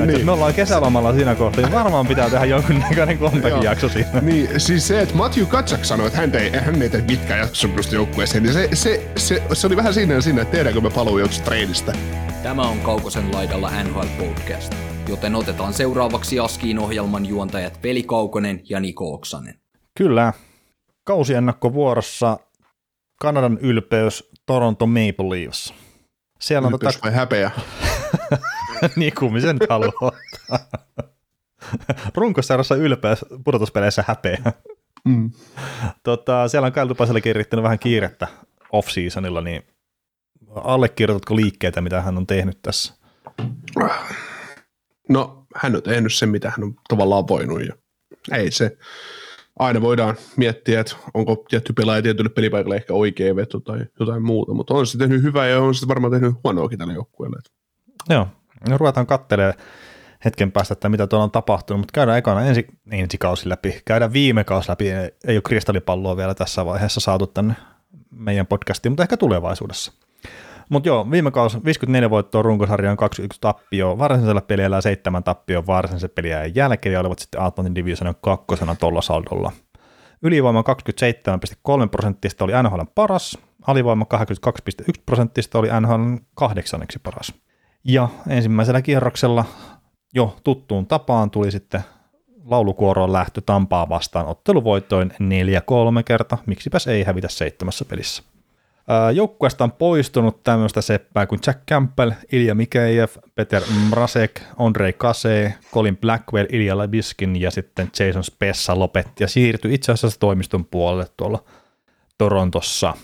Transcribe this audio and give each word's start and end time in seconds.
Niin. 0.00 0.12
Jos 0.12 0.24
me 0.24 0.32
ollaan 0.32 0.54
kesälomalla 0.54 1.14
siinä 1.14 1.34
kohtaa, 1.34 1.64
niin 1.64 1.72
varmaan 1.72 2.06
pitää 2.06 2.30
tehdä 2.30 2.44
jonkunnäköinen 2.44 3.18
jakso 3.62 3.88
siinä. 3.88 4.20
Niin, 4.20 4.60
siis 4.60 4.88
se, 4.88 5.00
että 5.00 5.14
Matthew 5.14 5.46
Katsak 5.46 5.84
sanoi, 5.84 6.06
että 6.06 6.18
hän 6.18 6.34
ei, 6.34 6.50
hän 6.50 6.82
ei 6.82 6.88
tee 6.88 7.04
mitkään 7.08 7.40
jaksosopimusta 7.40 7.94
joukkueeseen, 7.94 8.42
niin 8.42 8.52
se, 8.52 8.68
se, 8.72 9.10
se, 9.16 9.42
se, 9.52 9.66
oli 9.66 9.76
vähän 9.76 9.94
siinä 9.94 10.14
ja 10.14 10.20
siinä, 10.20 10.42
että 10.42 10.52
tehdäänkö 10.52 10.80
me 10.80 10.90
paluu 10.90 11.18
joskus 11.18 11.40
treenistä. 11.40 11.92
Tämä 12.42 12.62
on 12.62 12.80
Kaukosen 12.80 13.32
laidalla 13.32 13.70
NHL 13.84 14.06
Podcast, 14.18 14.74
joten 15.08 15.34
otetaan 15.34 15.72
seuraavaksi 15.72 16.38
Askiin 16.38 16.78
ohjelman 16.78 17.26
juontajat 17.26 17.82
Veli 17.82 18.02
Kaukonen 18.02 18.60
ja 18.68 18.80
Niko 18.80 19.14
Oksanen. 19.14 19.54
Kyllä. 19.98 20.32
Kausiennakko 21.04 21.72
vuorossa 21.72 22.38
Kanadan 23.20 23.58
ylpeys 23.58 24.30
Toronto 24.46 24.86
Maple 24.86 25.28
Leafs. 25.28 25.74
Siellä 26.40 26.66
on 26.66 26.72
ylpeys 26.72 26.94
tota... 26.94 27.04
vai 27.06 27.14
häpeä? 27.14 27.50
niin 28.96 29.12
kummin 29.18 29.42
sen 29.42 29.58
haluaa 29.70 29.92
ottaa. 30.00 30.58
Runkosarjassa 32.14 32.76
ylpeys, 32.76 33.24
pudotuspeleissä 33.44 34.04
häpeä. 34.06 34.52
Mm. 35.04 35.30
Tota, 36.02 36.48
siellä 36.48 36.66
on 36.66 36.72
Kyle 36.72 36.86
Tupasellekin 36.86 37.30
yrittänyt 37.30 37.62
vähän 37.62 37.78
kiirettä 37.78 38.28
off-seasonilla, 38.72 39.40
niin 39.40 39.62
allekirjoitatko 40.54 41.36
liikkeitä, 41.36 41.80
mitä 41.80 42.02
hän 42.02 42.16
on 42.16 42.26
tehnyt 42.26 42.58
tässä? 42.62 42.94
No, 45.08 45.46
hän 45.54 45.76
on 45.76 45.82
tehnyt 45.82 46.14
sen, 46.14 46.28
mitä 46.28 46.50
hän 46.50 46.64
on 46.64 46.74
tavallaan 46.88 47.28
voinut, 47.28 47.66
ja 47.66 47.74
ei 48.32 48.50
se. 48.50 48.78
Aina 49.58 49.80
voidaan 49.80 50.16
miettiä, 50.36 50.80
että 50.80 50.96
onko 51.14 51.44
tietty 51.48 51.72
pelaaja 51.72 52.02
tietylle 52.02 52.30
pelipaikalle 52.30 52.76
ehkä 52.76 52.94
oikea 52.94 53.36
veto 53.36 53.60
tai 53.60 53.78
jotain 54.00 54.22
muuta, 54.22 54.54
mutta 54.54 54.74
on 54.74 54.86
se 54.86 54.98
tehnyt 54.98 55.22
hyvää 55.22 55.46
ja 55.46 55.60
on 55.60 55.74
se 55.74 55.88
varmaan 55.88 56.12
tehnyt 56.12 56.34
huonoakin 56.44 56.78
tälle 56.78 56.92
joukkueelle. 56.94 57.36
Joo, 58.10 58.28
no 58.70 58.78
ruvetaan 58.78 59.06
katselemaan 59.06 59.54
hetken 60.24 60.52
päästä, 60.52 60.72
että 60.72 60.88
mitä 60.88 61.06
tuolla 61.06 61.24
on 61.24 61.30
tapahtunut, 61.30 61.80
mutta 61.80 61.92
käydään 61.92 62.18
ekana 62.18 62.42
ensi, 62.42 62.66
ensi 62.90 63.18
kausi 63.18 63.48
läpi, 63.48 63.82
käydään 63.84 64.12
viime 64.12 64.44
kausi 64.44 64.68
läpi, 64.68 64.90
ei 64.90 65.36
ole 65.36 65.42
kristallipalloa 65.42 66.16
vielä 66.16 66.34
tässä 66.34 66.66
vaiheessa 66.66 67.00
saatu 67.00 67.26
tänne 67.26 67.54
meidän 68.10 68.46
podcastiin, 68.46 68.92
mutta 68.92 69.02
ehkä 69.02 69.16
tulevaisuudessa. 69.16 69.92
Mutta 70.68 70.88
joo, 70.88 71.10
viime 71.10 71.30
kausi 71.30 71.58
54 71.64 72.10
voittoa 72.10 72.42
runkosarjaan 72.42 72.96
21 72.96 73.40
tappio, 73.40 73.98
varsinaisella 73.98 74.40
pelillä 74.40 74.80
7 74.80 75.24
tappio 75.24 75.66
varsinaisen 75.66 76.10
pelien 76.10 76.54
jälkeen 76.54 76.92
ja 76.92 77.00
olivat 77.00 77.18
sitten 77.18 77.42
Atlantin 77.42 77.74
Divisionin 77.74 78.14
kakkosena 78.20 78.74
tuolla 78.74 79.00
saldolla. 79.00 79.52
Ylivoima 80.22 80.64
27,3 81.82 81.88
prosenttista 81.90 82.44
oli 82.44 82.52
NHL 82.62 82.80
paras, 82.94 83.38
alivoima 83.66 84.06
82,1 84.48 85.02
prosenttista 85.06 85.58
oli 85.58 85.68
NHL 85.80 86.14
kahdeksanneksi 86.34 86.98
paras. 86.98 87.32
Ja 87.88 88.08
ensimmäisellä 88.28 88.82
kierroksella 88.82 89.44
jo 90.14 90.36
tuttuun 90.44 90.86
tapaan 90.86 91.30
tuli 91.30 91.50
sitten 91.50 91.80
laulukuoroon 92.44 93.12
lähtö 93.12 93.40
Tampaa 93.46 93.88
vastaan 93.88 94.26
otteluvoitoin 94.26 95.10
4-3 95.10 95.14
kerta, 96.04 96.38
miksipäs 96.46 96.86
ei 96.86 97.02
hävitä 97.02 97.28
seitsemässä 97.28 97.84
pelissä. 97.84 98.22
Joukkueesta 99.14 99.64
on 99.64 99.72
poistunut 99.72 100.42
tämmöistä 100.42 100.80
seppää 100.80 101.26
kuin 101.26 101.40
Jack 101.46 101.66
Campbell, 101.70 102.10
Ilja 102.32 102.54
Mikejev, 102.54 103.08
Peter 103.34 103.62
Mrasek, 103.88 104.40
Andrei 104.58 104.92
Kase, 104.92 105.54
Colin 105.72 105.96
Blackwell, 105.96 106.46
Ilja 106.50 106.78
Labiskin 106.78 107.40
ja 107.40 107.50
sitten 107.50 107.90
Jason 107.98 108.24
Spessa 108.24 108.78
lopetti 108.78 109.24
ja 109.24 109.28
siirtyi 109.28 109.74
itse 109.74 109.92
asiassa 109.92 110.20
toimiston 110.20 110.64
puolelle 110.64 111.06
tuolla 111.16 111.44
Torontossa. 112.18 112.94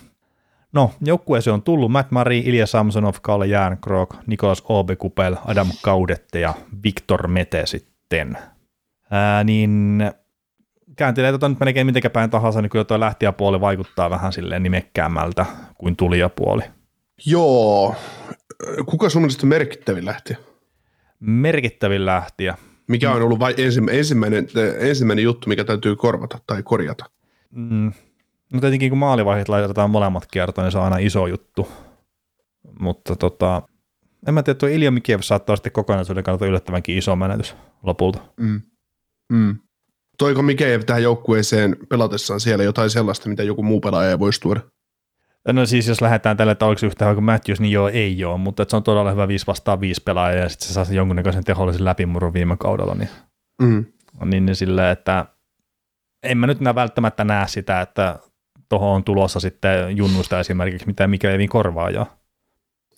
No, 0.73 0.91
joukkueeseen 1.01 1.55
on 1.55 1.63
tullut 1.63 1.93
Matt 1.93 2.11
Murray, 2.11 2.39
Ilja 2.39 2.67
Samsonov, 2.67 3.15
Kalle 3.23 3.47
Järnkrok, 3.47 4.17
Nikolas 4.27 4.63
Obekupel, 4.69 5.37
Adam 5.45 5.69
Kaudette 5.83 6.41
ja 6.41 6.55
Victor 6.85 7.29
Mete 7.29 7.67
sitten. 7.67 8.39
Ää, 9.11 9.45
niin 9.45 10.03
kääntelee 10.97 11.33
tota 11.33 11.49
nyt 11.49 11.61
melkein 11.61 11.87
mitenkä 11.87 12.11
päin 12.11 12.31
tahansa, 12.31 12.63
niin 12.63 12.71
kyllä 12.71 12.85
tuo 12.85 13.01
lähtiäpuoli 13.01 13.61
vaikuttaa 13.61 14.11
vähän 14.11 14.33
silleen 14.33 14.63
nimekkäämmältä 14.63 15.47
kuin 15.79 15.97
tulijapuoli. 15.97 16.63
Joo. 17.27 17.95
Kuka 18.87 19.09
sun 19.09 19.23
mielestä 19.23 19.47
merkittävin 19.47 20.05
lähtiä? 20.05 20.37
Merkittävin 21.21 22.07
lähtiä. 22.07 22.57
Mikä 22.89 23.13
on 23.13 23.23
ollut 23.23 23.39
vai 23.39 23.55
ensimmäinen, 23.91 24.49
ensimmäinen 24.79 25.23
juttu, 25.23 25.49
mikä 25.49 25.65
täytyy 25.65 25.97
korvata 25.97 26.39
tai 26.47 26.63
korjata? 26.63 27.05
Mm. 27.51 27.93
No 28.53 28.61
tietenkin 28.61 28.91
kun 28.91 28.99
maalivaiheet 28.99 29.49
laitetaan 29.49 29.91
molemmat 29.91 30.27
kiertoon, 30.27 30.65
niin 30.65 30.73
se 30.73 30.79
on 30.79 30.85
aina 30.85 30.99
iso 30.99 31.27
juttu. 31.27 31.69
Mutta 32.81 33.17
tota, 33.17 33.63
en 34.27 34.35
mä 34.35 34.43
tiedä, 34.43 34.59
tuo 34.59 34.69
Ilja 34.69 34.91
Mikiev 34.91 35.21
saattaa 35.21 35.57
sitten 35.57 35.73
kokonaisuuden 35.73 36.25
kannalta 36.25 36.47
yllättävänkin 36.47 36.99
iso 36.99 37.17
menetys 37.17 37.57
lopulta. 37.83 38.19
Mm. 38.41 38.61
Mm 39.33 39.57
toiko 40.23 40.43
Mikejev 40.43 40.81
tähän 40.81 41.03
joukkueeseen 41.03 41.77
pelatessaan 41.89 42.41
siellä 42.41 42.65
jotain 42.65 42.91
sellaista, 42.91 43.29
mitä 43.29 43.43
joku 43.43 43.63
muu 43.63 43.81
pelaaja 43.81 44.11
ei 44.11 44.19
voisi 44.19 44.41
tuoda? 44.41 44.61
No 45.53 45.67
siis 45.67 45.89
jos 45.89 46.01
lähdetään 46.01 46.37
tälle, 46.37 46.53
että 46.53 46.67
oliko 46.67 46.87
yhtä 46.87 47.05
hyvä 47.05 47.15
kuin 47.15 47.25
Matthews, 47.25 47.61
niin 47.61 47.73
joo, 47.73 47.89
ei 47.89 48.25
ole, 48.25 48.39
mutta 48.39 48.65
se 48.69 48.77
on 48.77 48.83
todella 48.83 49.11
hyvä 49.11 49.29
5 49.29 49.47
vastaan 49.47 49.81
5 49.81 50.03
pelaaja 50.03 50.39
ja 50.39 50.49
sitten 50.49 50.69
se 50.69 50.75
saa 50.75 50.95
jonkunnäköisen 50.95 51.45
tehollisen 51.45 51.85
läpimurron 51.85 52.33
viime 52.33 52.57
kaudella, 52.57 52.95
niin, 52.95 53.09
mm. 53.63 53.85
niin, 54.25 54.47
niin 54.47 54.57
silleen, 54.57 54.93
että 54.93 55.27
en 56.23 56.39
mä 56.39 56.47
nyt 56.47 56.59
välttämättä 56.75 57.25
näe 57.25 57.49
sitä, 57.49 57.81
että 57.81 58.19
tuohon 58.73 58.97
on 58.97 59.05
tulossa 59.05 59.41
sitten 59.41 59.97
junnusta 59.97 60.41
esimerkiksi, 60.41 60.87
mitä 60.87 61.07
mikä 61.07 61.31
ei 61.31 61.49
korvaa 61.49 61.91
jo. 61.91 62.07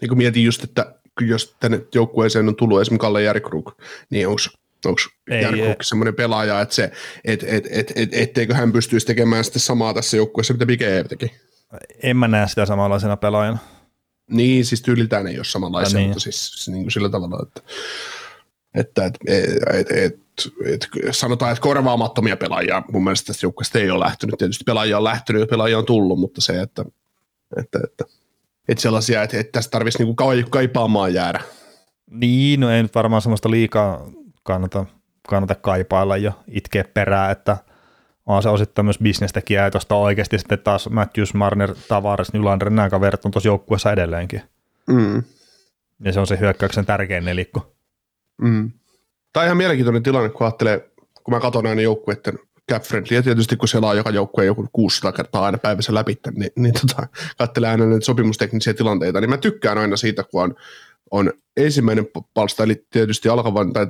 Niin 0.00 0.08
kun 0.08 0.18
mietin 0.18 0.44
just, 0.44 0.64
että 0.64 0.94
jos 1.20 1.56
tänne 1.60 1.80
joukkueeseen 1.94 2.48
on 2.48 2.56
tullut 2.56 2.80
esimerkiksi 2.80 3.00
Kalle 3.00 3.22
Järkruk, 3.22 3.72
niin 4.10 4.28
onko 4.28 4.40
onko 4.86 5.00
Jarkko 5.40 5.82
semmoinen 5.82 6.14
pelaaja, 6.14 6.60
että 6.60 6.74
se, 6.74 6.92
et, 7.24 7.42
et, 7.42 7.66
et, 7.70 7.92
et, 7.94 8.08
etteikö 8.12 8.54
hän 8.54 8.72
pystyisi 8.72 9.06
tekemään 9.06 9.44
sitten 9.44 9.60
samaa 9.60 9.94
tässä 9.94 10.16
joukkueessa, 10.16 10.54
mitä 10.54 10.64
Mike 10.64 11.04
teki? 11.08 11.32
En 12.02 12.16
mä 12.16 12.28
näe 12.28 12.48
sitä 12.48 12.66
samanlaisena 12.66 13.16
pelaajana. 13.16 13.58
Niin, 14.30 14.64
siis 14.64 14.82
tyyliltään 14.82 15.26
ei 15.26 15.36
ole 15.36 15.44
samanlaisia, 15.44 15.98
niin. 15.98 16.08
mutta 16.08 16.20
siis 16.20 16.68
niin 16.68 16.82
kuin 16.82 16.92
sillä 16.92 17.08
tavalla, 17.08 17.46
että, 17.46 17.62
että 18.74 19.06
et, 19.06 19.16
et, 19.26 19.62
et, 19.72 19.90
et, 19.90 20.23
sanotaan, 21.10 21.52
että 21.52 21.62
korvaamattomia 21.62 22.36
pelaajia 22.36 22.82
mun 22.92 23.04
mielestä 23.04 23.26
tästä 23.26 23.46
joukkueesta 23.46 23.78
ei 23.78 23.90
ole 23.90 24.04
lähtenyt. 24.04 24.34
Tietysti 24.38 24.64
pelaajia 24.64 24.96
on 24.96 25.04
lähtenyt 25.04 25.40
ja 25.40 25.46
pelaajia 25.46 25.78
on 25.78 25.86
tullut, 25.86 26.20
mutta 26.20 26.40
se, 26.40 26.60
että, 26.60 26.84
että, 27.56 27.78
että, 27.84 28.04
että 28.68 28.82
sellaisia, 28.82 29.22
että, 29.22 29.38
että 29.40 29.52
tästä 29.52 29.70
tarvitsisi 29.70 30.04
niinku 30.04 30.50
kaipaamaan 30.50 31.14
jäädä. 31.14 31.40
Niin, 32.10 32.60
no 32.60 32.70
ei 32.70 32.82
nyt 32.82 32.94
varmaan 32.94 33.22
semmoista 33.22 33.50
liikaa 33.50 34.10
kannata, 34.42 34.86
kannata 35.28 35.54
kaipailla 35.54 36.16
ja 36.16 36.32
itkeä 36.48 36.84
perää, 36.84 37.30
että 37.30 37.56
on 38.26 38.42
se 38.42 38.48
osittain 38.48 38.86
myös 38.86 38.98
bisnestekijä, 38.98 39.64
ja 39.64 39.70
tuosta 39.70 39.94
oikeasti 39.94 40.38
sitten 40.38 40.58
taas 40.58 40.90
Matthews, 40.90 41.34
Marner, 41.34 41.74
Tavares, 41.88 42.32
Nylander, 42.32 42.70
nämä 42.70 42.90
kaverit 42.90 43.24
on 43.24 43.30
tuossa 43.30 43.48
joukkueessa 43.48 43.92
edelleenkin. 43.92 44.42
Mm. 44.86 45.22
Ja 46.04 46.12
se 46.12 46.20
on 46.20 46.26
se 46.26 46.38
hyökkäyksen 46.40 46.86
tärkein 46.86 47.24
nelikko. 47.24 47.74
Mm. 48.40 48.70
Tämä 49.34 49.42
on 49.42 49.46
ihan 49.46 49.56
mielenkiintoinen 49.56 50.02
tilanne, 50.02 50.30
kun 50.30 50.46
ajattelee, 50.46 50.90
kun 51.24 51.34
mä 51.34 51.40
katson 51.40 51.66
aina 51.66 51.82
joukkueiden 51.82 52.38
cap 52.72 52.82
friendly, 52.82 53.16
ja 53.16 53.22
tietysti 53.22 53.56
kun 53.56 53.68
siellä 53.68 53.88
on 53.88 53.96
joka 53.96 54.10
joukkue 54.10 54.44
joku 54.44 54.66
600 54.72 55.12
kertaa 55.12 55.44
aina 55.44 55.58
päivässä 55.58 55.94
läpi, 55.94 56.18
niin, 56.36 56.50
niin 56.56 56.74
tota, 56.74 57.08
katselee 57.38 57.70
aina 57.70 57.86
näitä 57.86 58.04
sopimusteknisiä 58.04 58.74
tilanteita, 58.74 59.20
niin 59.20 59.30
mä 59.30 59.36
tykkään 59.36 59.78
aina 59.78 59.96
siitä, 59.96 60.24
kun 60.24 60.42
on 60.42 60.54
on 61.10 61.32
ensimmäinen 61.56 62.06
palsta, 62.34 62.62
eli 62.62 62.86
tietysti 62.90 63.28
alkavan 63.28 63.72
tai 63.72 63.86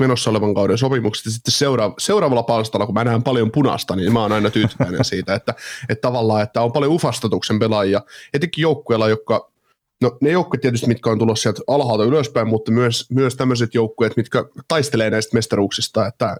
menossa 0.00 0.30
olevan 0.30 0.54
kauden 0.54 0.78
sopimukset, 0.78 1.24
ja 1.24 1.30
sitten 1.30 1.52
seuraava, 1.52 1.94
seuraavalla 1.98 2.42
palstalla, 2.42 2.86
kun 2.86 2.94
mä 2.94 3.04
näen 3.04 3.22
paljon 3.22 3.50
punasta, 3.50 3.96
niin 3.96 4.12
mä 4.12 4.22
oon 4.22 4.32
aina 4.32 4.50
tyytyväinen 4.50 5.04
siitä, 5.04 5.34
että, 5.34 5.54
että 5.88 6.08
tavallaan, 6.08 6.42
että 6.42 6.62
on 6.62 6.72
paljon 6.72 6.92
ufastatuksen 6.92 7.58
pelaajia, 7.58 8.00
etenkin 8.34 8.62
joukkueella, 8.62 9.08
jotka 9.08 9.50
No 10.02 10.16
ne 10.20 10.30
joukkueet 10.30 10.60
tietysti, 10.60 10.86
mitkä 10.86 11.10
on 11.10 11.18
tulossa 11.18 11.42
sieltä 11.42 11.62
alhaalta 11.66 12.04
ylöspäin, 12.04 12.48
mutta 12.48 12.72
myös, 12.72 13.06
myös 13.10 13.36
tämmöiset 13.36 13.74
joukkueet, 13.74 14.16
mitkä 14.16 14.44
taistelee 14.68 15.10
näistä 15.10 15.36
mestaruuksista, 15.36 16.06
että, 16.06 16.36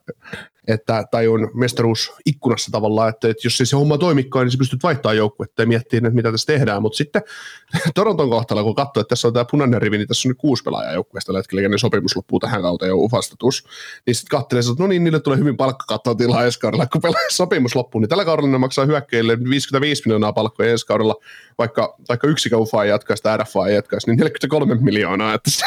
että, 0.68 1.04
tai 1.10 1.28
on 1.28 1.50
mestaruus 1.54 2.12
ikkunassa 2.26 2.70
tavallaan, 2.70 3.08
että, 3.08 3.28
että 3.28 3.46
jos 3.46 3.60
ei 3.60 3.66
se 3.66 3.76
homma 3.76 3.98
toimikaan, 3.98 4.46
niin 4.46 4.52
sä 4.52 4.58
pystyt 4.58 4.82
vaihtamaan 4.82 5.16
joukkuetta 5.16 5.62
ja 5.62 5.66
miettimään, 5.66 6.06
että 6.06 6.16
mitä 6.16 6.30
tässä 6.30 6.46
tehdään, 6.46 6.82
mutta 6.82 6.96
sitten 6.96 7.22
Toronton 7.94 8.30
kohtalla, 8.30 8.62
kun 8.62 8.74
katsoo, 8.74 9.00
että 9.00 9.08
tässä 9.08 9.28
on 9.28 9.34
tämä 9.34 9.44
punainen 9.50 9.82
rivi, 9.82 9.98
niin 9.98 10.08
tässä 10.08 10.28
on 10.28 10.30
nyt 10.30 10.38
kuusi 10.38 10.62
pelaajaa 10.62 10.92
joukkueesta 10.92 11.26
tällä 11.26 11.38
hetkellä, 11.38 11.68
ne 11.68 11.78
sopimus 11.78 12.16
loppuu 12.16 12.40
tähän 12.40 12.62
kautta 12.62 12.86
jo 12.86 12.96
ufastatus, 12.96 13.64
niin 14.06 14.14
sitten 14.14 14.38
katselee, 14.38 14.60
että 14.70 14.82
no 14.82 14.86
niin, 14.86 15.04
niille 15.04 15.20
tulee 15.20 15.38
hyvin 15.38 15.56
palkkakattoa 15.56 16.14
tilaa 16.14 16.44
ensi 16.44 16.60
kaudella, 16.60 16.86
kun 16.86 17.00
pelaa 17.00 17.20
sopimus 17.32 17.76
loppuu, 17.76 18.00
niin 18.00 18.08
tällä 18.08 18.24
kaudella 18.24 18.50
ne 18.50 18.58
maksaa 18.58 18.86
hyökkäille 18.86 19.38
55 19.50 20.02
miljoonaa 20.06 20.32
palkkoja 20.32 20.70
ensi 20.70 20.86
kaudella, 20.86 21.14
vaikka, 21.58 21.96
vaikka 22.08 22.26
yksikään 22.26 22.62
ufa 22.62 22.84
ei 22.84 22.90
jatkaa 22.90 23.16
sitä 23.16 23.32
leffaa 23.46 23.68
jatkaisi, 23.68 24.10
niin 24.10 24.18
43 24.18 24.74
miljoonaa, 24.74 25.34
että 25.34 25.50
se, 25.50 25.64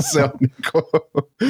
se 0.00 0.24
on 0.24 0.30
niin 0.40 0.52
kuin, 0.72 0.84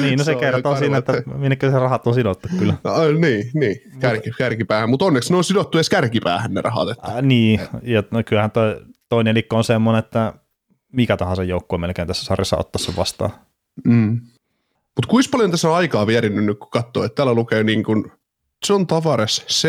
Niin, 0.01 0.17
no 0.17 0.23
se, 0.23 0.33
se 0.33 0.39
kertoo 0.39 0.77
siinä, 0.77 0.97
että 0.97 1.11
arvoa, 1.11 1.37
minnekä 1.37 1.71
se 1.71 1.79
rahat 1.79 2.07
on 2.07 2.13
sidottu 2.13 2.47
kyllä. 2.59 2.73
No, 2.83 3.11
niin, 3.11 3.51
niin, 3.53 3.75
kärki, 3.99 4.31
kärkipäähän, 4.37 4.89
mutta 4.89 5.05
onneksi 5.05 5.33
ne 5.33 5.37
on 5.37 5.43
sidottu 5.43 5.77
edes 5.77 5.89
kärkipäähän 5.89 6.53
ne 6.53 6.61
rahat. 6.61 6.89
Että. 6.89 7.07
Äh, 7.07 7.21
niin, 7.21 7.59
ja 7.83 8.03
no 8.11 8.23
kyllähän 8.25 8.51
toi, 8.51 8.81
toi 9.09 9.23
nelikko 9.23 9.57
on 9.57 9.63
semmoinen, 9.63 9.99
että 9.99 10.33
mikä 10.93 11.17
tahansa 11.17 11.43
joukkue 11.43 11.79
melkein 11.79 12.07
tässä 12.07 12.25
sarjassa 12.25 12.57
ottaa 12.57 12.79
sen 12.79 12.95
vastaan. 12.95 13.31
Mm. 13.85 14.21
Mutta 14.95 15.07
kuinka 15.07 15.29
paljon 15.31 15.51
tässä 15.51 15.69
on 15.69 15.75
aikaa 15.75 16.07
vierinyt 16.07 16.45
nyt, 16.45 16.59
kun 16.59 16.69
katsoo, 16.69 17.03
että 17.03 17.15
täällä 17.15 17.33
lukee 17.33 17.63
niin 17.63 17.83
kuin 17.83 18.11
John 18.69 18.87
Tavares, 18.87 19.45
C, 19.47 19.67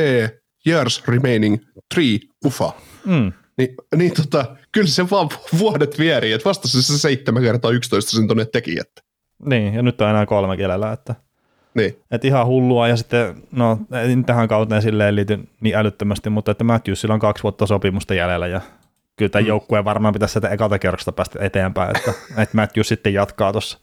years 0.66 1.02
remaining, 1.08 1.58
three, 1.94 2.18
ufa. 2.46 2.72
Mm. 3.06 3.32
Niin, 3.58 3.74
niin 3.96 4.12
tota, 4.14 4.56
kyllä 4.72 4.88
se 4.88 5.10
vaan 5.10 5.28
vuodet 5.58 5.98
vierii, 5.98 6.32
että 6.32 6.48
vasta 6.48 6.68
se 6.68 6.98
7 6.98 7.42
kertaa 7.42 7.70
11 7.70 8.10
sen 8.10 8.28
tonne 8.28 8.44
teki, 8.44 8.76
että. 8.80 9.02
Niin, 9.44 9.74
ja 9.74 9.82
nyt 9.82 10.00
on 10.00 10.08
enää 10.10 10.26
kolme 10.26 10.56
kielellä, 10.56 10.92
että 10.92 11.14
Niin. 11.74 11.96
et 12.10 12.24
ihan 12.24 12.46
hullua, 12.46 12.88
ja 12.88 12.96
sitten, 12.96 13.42
no 13.52 13.78
tähän 14.26 14.48
kauteen 14.48 14.82
silleen 14.82 15.16
liity 15.16 15.38
niin 15.60 15.76
älyttömästi, 15.76 16.30
mutta 16.30 16.50
että 16.50 16.64
Matthewsilla 16.64 17.14
on 17.14 17.20
kaksi 17.20 17.42
vuotta 17.42 17.66
sopimusta 17.66 18.14
jäljellä, 18.14 18.46
ja 18.46 18.60
kyllä 19.16 19.28
tämän 19.28 19.44
Mm. 19.44 19.48
joukkueen 19.48 19.84
varmaan 19.84 20.14
pitäisi 20.14 20.32
sieltä 20.32 20.48
ekalta 20.48 20.78
kerroksesta 20.78 21.12
päästä 21.12 21.38
eteenpäin, 21.44 21.96
että, 21.96 22.12
että 22.36 22.56
Matthews 22.56 22.88
sitten 22.88 23.14
jatkaa 23.14 23.52
tuossa. 23.52 23.78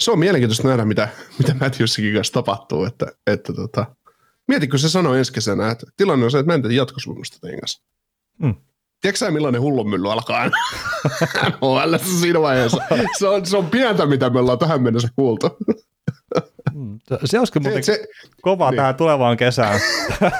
Se 0.00 0.10
on 0.10 0.18
mielenkiintoista 0.18 0.68
nähdä, 0.68 0.84
mitä, 0.84 1.08
mitä 1.38 1.54
Matthewsikin 1.60 2.14
kanssa 2.14 2.32
tapahtuu, 2.34 2.84
että, 2.84 3.06
että 3.26 3.52
tota, 3.52 3.86
mietitkö 4.48 4.78
se 4.78 4.88
sanoi 4.88 5.18
ensi 5.18 5.32
kesänä, 5.32 5.70
että 5.70 5.86
tilanne 5.96 6.24
on 6.24 6.30
se, 6.30 6.38
että 6.38 6.50
mä 6.50 6.54
en 6.54 6.62
tee 6.62 6.72
jatkosopimusta 6.72 7.38
teidän 7.40 7.60
kanssa. 7.60 7.82
Mm. 8.38 8.54
Tiedätkö 9.00 9.30
millainen 9.30 9.60
hullunmylly 9.60 10.12
alkaa 10.12 10.46
NHL 11.48 11.94
siinä 12.20 12.40
vaiheessa? 12.40 12.82
Se 13.18 13.28
on, 13.28 13.46
se 13.46 13.56
on 13.56 13.70
pientä, 13.70 14.06
mitä 14.06 14.30
me 14.30 14.38
ollaan 14.38 14.58
tähän 14.58 14.82
mennessä 14.82 15.08
kuultu. 15.16 15.56
Se 17.24 17.38
olisikin 17.38 17.62
muuten 17.62 17.84
Se, 17.84 18.06
kova 18.42 18.70
niin. 18.70 18.76
tähän 18.76 18.94
tulevaan 18.94 19.36
kesään. 19.36 19.80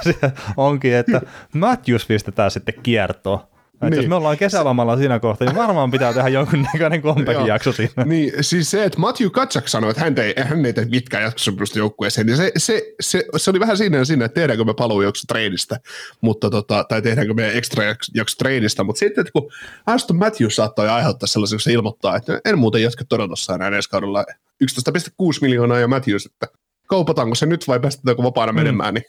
Onkin, 0.56 0.94
että 0.94 1.20
Matthews 1.54 2.06
pistetään 2.06 2.50
sitten 2.50 2.74
kiertoon. 2.82 3.49
Niin. 3.82 3.94
jos 3.94 4.06
me 4.06 4.14
ollaan 4.14 4.38
kesälomalla 4.38 4.96
siinä 4.96 5.18
kohtaa, 5.18 5.48
niin 5.48 5.56
varmaan 5.56 5.90
pitää 5.90 6.12
tehdä 6.12 6.28
jonkunnäköinen 6.28 7.02
comeback-jakso 7.02 7.72
siinä. 7.72 8.04
niin, 8.04 8.32
siis 8.40 8.70
se, 8.70 8.84
että 8.84 8.98
Matthew 8.98 9.30
Katsak 9.30 9.68
sanoi, 9.68 9.90
että 9.90 10.02
hän 10.02 10.18
ei, 10.18 10.34
hän 10.36 10.66
ei 10.66 10.72
tee 10.72 10.84
mitkään 10.84 11.22
jatkosopimusta 11.22 11.78
joukkueeseen, 11.78 12.26
niin 12.26 12.36
se, 12.36 12.52
se, 12.56 12.82
se, 13.00 13.24
se, 13.36 13.50
oli 13.50 13.60
vähän 13.60 13.76
siinä 13.76 13.96
ja 13.96 14.04
siinä, 14.04 14.24
että 14.24 14.40
tehdäänkö 14.40 14.64
me 14.64 14.74
paluu 14.74 15.02
jakso 15.02 15.24
treenistä, 15.28 15.80
mutta 16.20 16.50
tota, 16.50 16.84
tai 16.84 17.02
tehdäänkö 17.02 17.34
me 17.34 17.58
ekstra 17.58 17.84
jakso, 17.84 18.12
jakso 18.14 18.36
treenistä, 18.38 18.84
mutta 18.84 18.98
sitten, 18.98 19.22
että 19.22 19.32
kun 19.32 19.50
Aston 19.86 20.16
Matthews 20.16 20.56
saattoi 20.56 20.88
aiheuttaa 20.88 21.26
sellaisen, 21.26 21.56
kun 21.56 21.60
se 21.60 21.72
ilmoittaa, 21.72 22.16
että 22.16 22.40
en 22.44 22.58
muuten 22.58 22.82
jatka 22.82 23.04
Torontossa 23.04 23.54
enää 23.54 23.68
ensi 23.68 23.90
kaudella 23.90 24.24
11,6 24.64 25.38
miljoonaa 25.40 25.78
ja 25.78 25.88
Matthews, 25.88 26.26
että 26.26 26.46
kaupataanko 26.86 27.34
se 27.34 27.46
nyt 27.46 27.68
vai 27.68 27.80
päästetäänkö 27.80 28.22
vapaana 28.22 28.52
menemään, 28.52 28.94
niin 28.94 29.04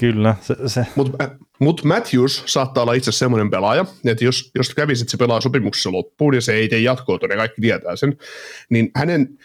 Kyllä, 0.00 0.34
se, 0.40 0.56
se 0.66 0.86
mutta 0.94 1.28
mut 1.58 1.84
Matthews 1.84 2.42
saattaa 2.46 2.82
olla 2.82 2.92
itse 2.92 3.12
semmoinen 3.12 3.50
pelaaja, 3.50 3.84
että 4.04 4.24
jos, 4.24 4.50
jos 4.54 4.74
kävisi, 4.74 5.02
että 5.02 5.10
se 5.10 5.16
pelaa 5.16 5.40
sopimuksessa 5.40 5.92
loppuun 5.92 6.34
ja 6.34 6.40
se 6.40 6.52
ei 6.52 6.68
tee 6.68 6.80
jatkoa, 6.80 7.18
ja 7.30 7.36
kaikki 7.36 7.60
tietää 7.60 7.96
sen, 7.96 8.16
niin 8.70 8.90
hänen, 8.96 9.38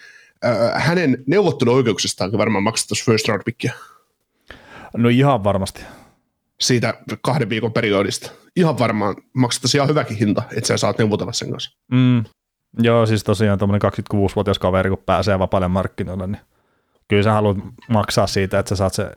äh, 0.44 0.84
hänen 0.84 1.24
neuvotteluoikeuksistaan 1.26 2.32
varmaan 2.32 2.64
maksettaisiin 2.64 3.06
first 3.06 3.28
round 3.28 3.42
pickia 3.44 3.72
no 4.96 5.08
ihan 5.08 5.44
varmasti. 5.44 5.82
siitä 6.60 6.94
kahden 7.20 7.48
viikon 7.48 7.72
periodista. 7.72 8.30
Ihan 8.56 8.78
varmaan 8.78 9.16
maksettaisiin 9.32 9.78
ihan 9.78 9.88
hyväkin 9.88 10.16
hinta, 10.16 10.42
että 10.56 10.68
sä 10.68 10.76
saat 10.76 10.98
neuvotella 10.98 11.32
sen 11.32 11.50
kanssa. 11.50 11.78
Mm. 11.92 12.24
Joo, 12.78 13.06
siis 13.06 13.24
tosiaan 13.24 13.58
tuommoinen 13.58 13.92
26-vuotias 13.92 14.58
kaveri, 14.58 14.90
kun 14.90 15.02
pääsee 15.06 15.38
vapaille 15.38 15.68
markkinoille, 15.68 16.26
niin 16.26 16.40
kyllä 17.08 17.22
sä 17.22 17.32
haluat 17.32 17.56
maksaa 17.88 18.26
siitä, 18.26 18.58
että 18.58 18.68
sä 18.68 18.76
saat 18.76 18.94
se 18.94 19.10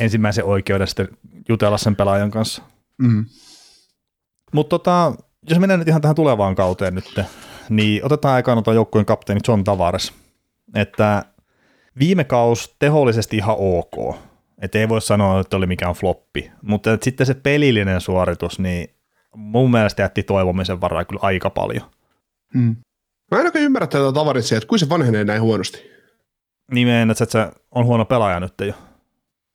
ensimmäisen 0.00 0.44
oikeuden 0.44 0.86
sitten 0.86 1.08
jutella 1.48 1.78
sen 1.78 1.96
pelaajan 1.96 2.30
kanssa. 2.30 2.62
Mm. 2.98 3.24
Mutta 4.52 4.70
tota, 4.70 5.12
jos 5.50 5.58
mennään 5.58 5.78
nyt 5.80 5.88
ihan 5.88 6.00
tähän 6.00 6.14
tulevaan 6.14 6.54
kauteen 6.54 6.94
nyt, 6.94 7.20
niin 7.68 8.04
otetaan 8.04 8.34
aikaan 8.34 8.62
tuon 8.62 8.76
joukkueen 8.76 9.06
kapteeni 9.06 9.40
John 9.48 9.64
Tavares. 9.64 10.12
Että 10.74 11.24
viime 11.98 12.24
kaus 12.24 12.76
tehollisesti 12.78 13.36
ihan 13.36 13.56
ok. 13.58 14.16
Että 14.60 14.78
ei 14.78 14.88
voi 14.88 15.02
sanoa, 15.02 15.40
että 15.40 15.56
oli 15.56 15.66
mikään 15.66 15.94
floppi. 15.94 16.50
Mutta 16.62 16.98
sitten 17.02 17.26
se 17.26 17.34
pelillinen 17.34 18.00
suoritus, 18.00 18.58
niin 18.58 18.94
mun 19.36 19.70
mielestä 19.70 20.02
jätti 20.02 20.22
toivomisen 20.22 20.80
varaa 20.80 21.04
kyllä 21.04 21.20
aika 21.22 21.50
paljon. 21.50 21.90
Mm. 22.54 22.76
Mä 23.30 23.40
en 23.40 23.46
oikein 23.46 23.64
ymmärrä 23.64 23.86
tätä 23.86 24.12
tavaritsia, 24.12 24.58
että 24.58 24.68
kuin 24.68 24.78
se 24.78 24.88
vanhenee 24.88 25.24
näin 25.24 25.42
huonosti. 25.42 25.78
Nimeen, 26.72 27.10
että 27.10 27.24
se 27.28 27.50
on 27.70 27.84
huono 27.84 28.04
pelaaja 28.04 28.40
nyt 28.40 28.54
jo. 28.66 28.74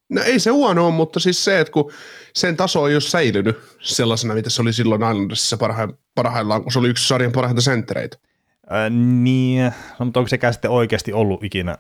No 0.10 0.22
ei 0.22 0.40
se 0.40 0.50
huono 0.50 0.88
ole, 0.88 0.94
mutta 0.94 1.20
siis 1.20 1.44
se, 1.44 1.60
että 1.60 1.72
kun 1.72 1.92
sen 2.36 2.58
taso 2.58 2.88
ei 2.88 2.96
ole 2.96 3.02
säilynyt 3.02 3.58
sellaisena, 3.82 4.34
mitä 4.34 4.50
se 4.50 4.62
oli 4.62 4.74
silloin 4.74 5.02
Islandersissa 5.02 5.58
parha- 5.58 5.94
parhaillaan, 6.16 6.64
kun 6.64 6.72
se 6.72 6.80
oli 6.80 6.90
yksi 6.90 7.08
sarjan 7.08 7.32
parhaita 7.32 7.62
senttereitä. 7.62 8.18
Ää, 8.70 8.90
niin, 8.90 9.74
no, 10.00 10.06
mutta 10.06 10.20
onko 10.20 10.28
sekään 10.28 10.54
sitten 10.54 10.72
oikeasti 10.72 11.14
ollut 11.14 11.44
ikinä 11.44 11.78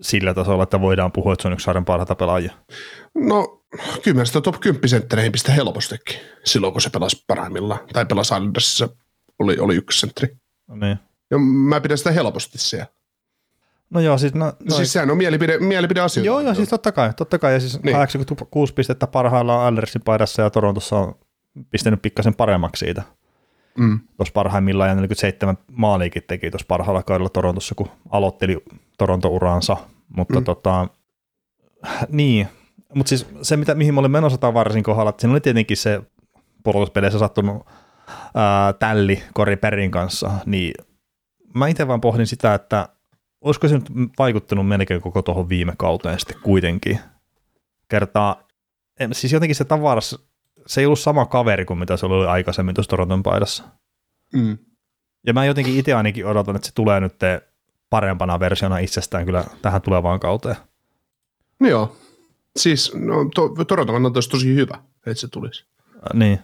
sillä 0.00 0.34
tasolla, 0.34 0.62
että 0.62 0.80
voidaan 0.80 1.12
puhua, 1.12 1.32
että 1.32 1.42
se 1.42 1.48
on 1.48 1.52
yksi 1.52 1.64
sarjan 1.64 1.84
parhaita 1.84 2.14
pelaajia? 2.14 2.52
No, 3.14 3.64
kyllä 4.02 4.18
mä 4.18 4.24
sitä 4.24 4.40
top 4.40 4.60
10 4.60 4.88
senttereihin 4.88 5.32
pistä 5.32 5.52
helpostikin, 5.52 6.20
silloin 6.44 6.72
kun 6.72 6.82
se 6.82 6.90
pelasi 6.90 7.24
parhaimmillaan. 7.26 7.80
Tai 7.92 8.06
pelasi 8.06 8.34
Islandersissa, 8.34 8.88
oli, 9.38 9.58
oli 9.58 9.76
yksi 9.76 10.00
sentteri. 10.00 10.36
No 10.68 10.76
Niin. 10.76 10.98
Ja 11.30 11.38
mä 11.38 11.80
pidän 11.80 11.98
sitä 11.98 12.10
helposti 12.10 12.58
siellä. 12.58 12.86
No 13.94 14.00
joo, 14.00 14.18
siis, 14.18 14.34
no, 14.34 14.44
No, 14.44 14.76
siis 14.76 14.92
sehän 14.92 15.10
on 15.10 15.16
mielipide, 15.16 15.58
mielipideasioita. 15.58 16.26
Joo, 16.26 16.40
joo, 16.40 16.54
siis 16.54 16.68
totta 16.68 16.92
kai, 16.92 17.12
totta 17.16 17.38
kai. 17.38 17.52
Ja 17.52 17.60
siis 17.60 17.72
Niin. 17.74 17.82
niin. 17.84 17.96
86 17.96 18.74
pistettä 18.74 19.06
parhaillaan 19.06 19.66
Allersin 19.66 20.02
paidassa 20.04 20.42
ja 20.42 20.50
Torontossa 20.50 20.96
on 20.96 21.14
pistänyt 21.70 22.02
pikkasen 22.02 22.34
paremmaksi 22.34 22.84
siitä. 22.84 23.02
Mm. 23.78 24.00
Tuossa 24.16 24.32
parhaimmillaan 24.32 24.88
ja 24.90 24.94
47 24.94 25.58
maaliikin 25.72 26.22
teki 26.26 26.50
tuossa 26.50 26.66
parhaalla 26.68 27.02
kaudella 27.02 27.28
Torontossa, 27.28 27.74
kun 27.74 27.88
aloitteli 28.10 28.58
Toronto-uraansa. 28.98 29.76
Mutta 30.16 30.40
Mm. 30.40 30.44
tota, 30.44 30.88
niin, 32.08 32.48
mutta 32.94 33.08
siis 33.08 33.26
se, 33.42 33.56
mitä, 33.56 33.74
mihin 33.74 33.94
mä 33.94 34.00
olin 34.00 34.10
menossa 34.10 34.54
varsin 34.54 34.82
kohdalla, 34.82 35.10
että 35.10 35.20
siinä 35.20 35.32
oli 35.32 35.40
tietenkin 35.40 35.76
se 35.76 36.02
pudotuspeleissä 36.64 37.18
sattunut 37.18 37.66
ää, 38.34 38.72
tälli 38.72 39.22
Kori 39.34 39.56
Perin 39.56 39.90
kanssa, 39.90 40.30
niin 40.46 40.74
mä 41.54 41.68
itse 41.68 41.88
vaan 41.88 42.00
pohdin 42.00 42.26
sitä, 42.26 42.54
että 42.54 42.88
olisiko 43.44 43.68
se 43.68 43.74
nyt 43.74 44.10
vaikuttanut 44.18 44.68
melkein 44.68 45.00
koko 45.00 45.22
tuohon 45.22 45.48
viime 45.48 45.72
kauteen 45.78 46.18
sitten 46.20 46.36
kuitenkin. 46.42 46.98
Kertaa, 47.88 48.48
en- 49.00 49.14
siis 49.14 49.32
jotenkin 49.32 49.56
se 49.56 49.64
tavaras, 49.64 50.18
se 50.66 50.80
ei 50.80 50.86
ollut 50.86 50.98
sama 50.98 51.26
kaveri 51.26 51.64
kuin 51.64 51.78
mitä 51.78 51.96
se 51.96 52.06
oli 52.06 52.26
aikaisemmin 52.26 52.74
tuossa 52.74 52.90
Toronton 52.90 53.22
paidassa. 53.22 53.64
Mm. 54.32 54.58
Ja 55.26 55.32
mä 55.32 55.44
jotenkin 55.44 55.76
itse 55.78 55.94
ainakin 55.94 56.26
odotan, 56.26 56.56
että 56.56 56.68
se 56.68 56.74
tulee 56.74 57.00
nyt 57.00 57.14
parempana 57.90 58.40
versiona 58.40 58.78
itsestään 58.78 59.24
kyllä 59.24 59.44
tähän 59.62 59.82
tulevaan 59.82 60.20
kauteen. 60.20 60.56
No 61.60 61.68
joo. 61.68 61.96
Siis 62.56 62.94
no, 62.94 63.14
to, 63.34 63.48
Toronto 63.48 63.92
kannalta 63.92 64.16
olisi 64.16 64.30
tosi 64.30 64.54
hyvä, 64.54 64.78
että 65.06 65.20
se 65.20 65.28
tulisi. 65.28 65.64
Äh, 65.80 66.00
Niin. 66.14 66.38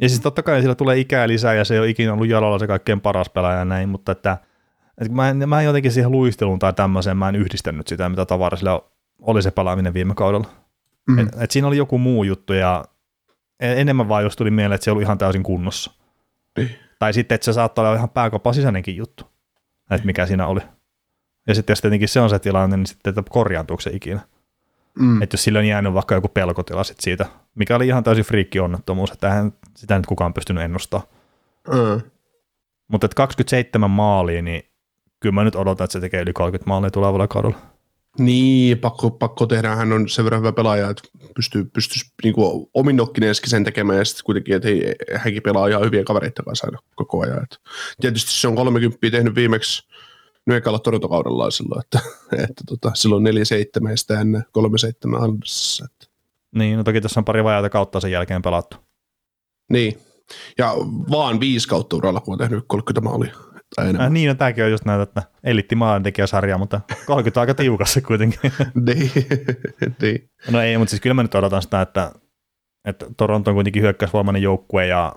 Ja 0.00 0.08
siis 0.08 0.20
totta 0.20 0.42
kai 0.42 0.60
sillä 0.60 0.74
tulee 0.74 0.98
ikää 0.98 1.28
lisää 1.28 1.54
ja 1.54 1.64
se 1.64 1.74
ei 1.74 1.80
ole 1.80 1.88
ikinä 1.88 2.12
ollut 2.12 2.28
jalalla 2.28 2.58
se 2.58 2.66
kaikkein 2.66 3.00
paras 3.00 3.28
pelaaja 3.28 3.58
ja 3.58 3.64
näin, 3.64 3.88
mutta 3.88 4.12
että, 4.12 4.38
että 5.00 5.12
mä, 5.12 5.28
en, 5.28 5.48
mä 5.48 5.60
en 5.60 5.66
jotenkin 5.66 5.92
siihen 5.92 6.12
luisteluun 6.12 6.58
tai 6.58 6.72
tämmöiseen, 6.72 7.16
mä 7.16 7.28
en 7.28 7.36
yhdistänyt 7.36 7.88
sitä, 7.88 8.08
mitä 8.08 8.26
tavarisilla 8.26 8.90
oli 9.22 9.42
se 9.42 9.50
pelaaminen 9.50 9.94
viime 9.94 10.14
kaudella. 10.14 10.46
Mm. 11.08 11.18
Et, 11.18 11.28
et 11.40 11.50
siinä 11.50 11.68
oli 11.68 11.76
joku 11.76 11.98
muu 11.98 12.24
juttu 12.24 12.52
ja 12.52 12.84
en- 13.60 13.78
enemmän 13.78 14.08
vaan 14.08 14.22
just 14.22 14.36
tuli 14.36 14.50
mieleen, 14.50 14.74
että 14.74 14.84
se 14.84 14.90
oli 14.90 15.02
ihan 15.02 15.18
täysin 15.18 15.42
kunnossa. 15.42 15.90
Niin. 16.56 16.70
Tai 16.98 17.12
sitten, 17.12 17.34
että 17.34 17.44
se 17.44 17.52
saattaa 17.52 17.82
olla 17.82 17.96
ihan 17.96 18.10
pääkopan 18.10 18.54
sisäinenkin 18.54 18.96
juttu, 18.96 19.24
että 19.90 20.06
mikä 20.06 20.26
siinä 20.26 20.46
oli. 20.46 20.60
Ja 21.46 21.54
sitten 21.54 21.72
jos 21.72 21.80
tietenkin 21.80 22.08
se 22.08 22.20
on 22.20 22.30
se 22.30 22.38
tilanne, 22.38 22.76
niin 22.76 22.86
sitten, 22.86 23.10
että 23.10 23.30
korjaantuuko 23.30 23.80
se 23.80 23.90
ikinä. 23.90 24.20
Mm. 24.98 25.22
Että 25.22 25.34
jos 25.34 25.44
sillä 25.44 25.58
on 25.58 25.66
jäänyt 25.66 25.94
vaikka 25.94 26.14
joku 26.14 26.28
pelkotila 26.28 26.84
sit 26.84 27.00
siitä, 27.00 27.26
mikä 27.54 27.76
oli 27.76 27.86
ihan 27.86 28.04
täysin 28.04 28.24
friikki 28.24 28.60
onnettomuus, 28.60 29.10
että 29.10 29.28
eihän 29.28 29.52
sitä 29.76 29.96
nyt 29.96 30.06
kukaan 30.06 30.34
pystynyt 30.34 30.62
ennustamaan. 30.62 31.08
Mm. 31.68 32.00
Mutta 32.88 33.04
että 33.04 33.14
27 33.14 33.90
maalia, 33.90 34.42
niin 34.42 34.62
kyllä 35.20 35.32
mä 35.32 35.44
nyt 35.44 35.56
odotan, 35.56 35.84
että 35.84 35.92
se 35.92 36.00
tekee 36.00 36.22
yli 36.22 36.32
30 36.32 36.68
maalia 36.68 36.90
tulevalla 36.90 37.28
kaudella. 37.28 37.58
Niin, 38.18 38.78
pakko, 38.78 39.10
pakko 39.10 39.46
tehdä. 39.46 39.76
Hän 39.76 39.92
on 39.92 40.08
sen 40.08 40.24
verran 40.24 40.40
hyvä 40.40 40.52
pelaaja, 40.52 40.90
että 40.90 41.02
pystyy, 41.34 41.64
pystyisi 41.64 42.12
niin 42.24 42.34
omin 42.74 42.96
nokkineenkin 42.96 43.50
sen 43.50 43.64
tekemään 43.64 43.98
ja 43.98 44.04
sitten 44.04 44.24
kuitenkin, 44.24 44.56
että 44.56 44.68
hei, 44.68 44.94
hänkin 45.14 45.42
pelaa 45.42 45.68
ihan 45.68 45.84
hyviä 45.84 46.04
kavereita 46.04 46.42
kanssa 46.42 46.66
aina 46.66 46.78
koko 46.94 47.22
ajan. 47.22 47.42
Et 47.42 47.58
tietysti 48.00 48.30
se 48.30 48.48
on 48.48 48.56
30 48.56 49.10
tehnyt 49.10 49.34
viimeksi 49.34 49.88
nyt 50.46 50.56
ekalla 50.56 50.78
Toronto-kaudellaan 50.78 51.52
silloin, 51.52 51.80
että, 51.80 52.00
että 52.44 52.64
tota, 52.68 52.90
silloin 52.94 53.26
4-7 53.26 53.90
ja 53.90 53.96
sitä 53.96 54.20
ennen 54.20 54.44
3-7 54.58 55.22
Andersissa. 55.22 55.86
Niin, 56.54 56.76
no 56.76 56.84
toki 56.84 57.00
tässä 57.00 57.20
on 57.20 57.24
pari 57.24 57.44
vajaata 57.44 57.70
kautta 57.70 58.00
sen 58.00 58.10
jälkeen 58.10 58.42
pelattu. 58.42 58.76
Niin, 59.70 59.98
Ja 60.58 60.74
vaan 61.10 61.40
viisi 61.40 61.68
kautta 61.68 61.96
uralla, 61.96 62.20
kun 62.20 62.34
on 62.34 62.38
tehnyt 62.38 62.64
30 62.66 63.00
maalia 63.00 63.34
tai 63.76 63.84
enemmän. 63.84 64.06
Äh, 64.06 64.12
niin, 64.12 64.28
no, 64.28 64.34
tämäkin 64.34 64.64
on 64.64 64.70
just 64.70 64.84
näitä, 64.84 65.02
että 65.02 65.22
elitti 65.44 65.74
maalintekijäsarja, 65.74 66.58
mutta 66.58 66.80
30 67.06 67.40
on 67.40 67.42
aika 67.42 67.54
tiukassa 67.54 68.00
kuitenkin. 68.00 68.40
niin, 68.86 69.12
niin. 70.02 70.30
No 70.50 70.60
ei, 70.60 70.78
mutta 70.78 70.90
siis 70.90 71.00
kyllä 71.00 71.14
mä 71.14 71.22
nyt 71.22 71.34
odotan 71.34 71.62
sitä, 71.62 71.82
että, 71.82 72.12
että 72.84 73.06
Toronto 73.16 73.50
on 73.50 73.54
kuitenkin 73.54 73.82
hyökkäysvoimainen 73.82 74.42
joukkue 74.42 74.86
ja 74.86 75.14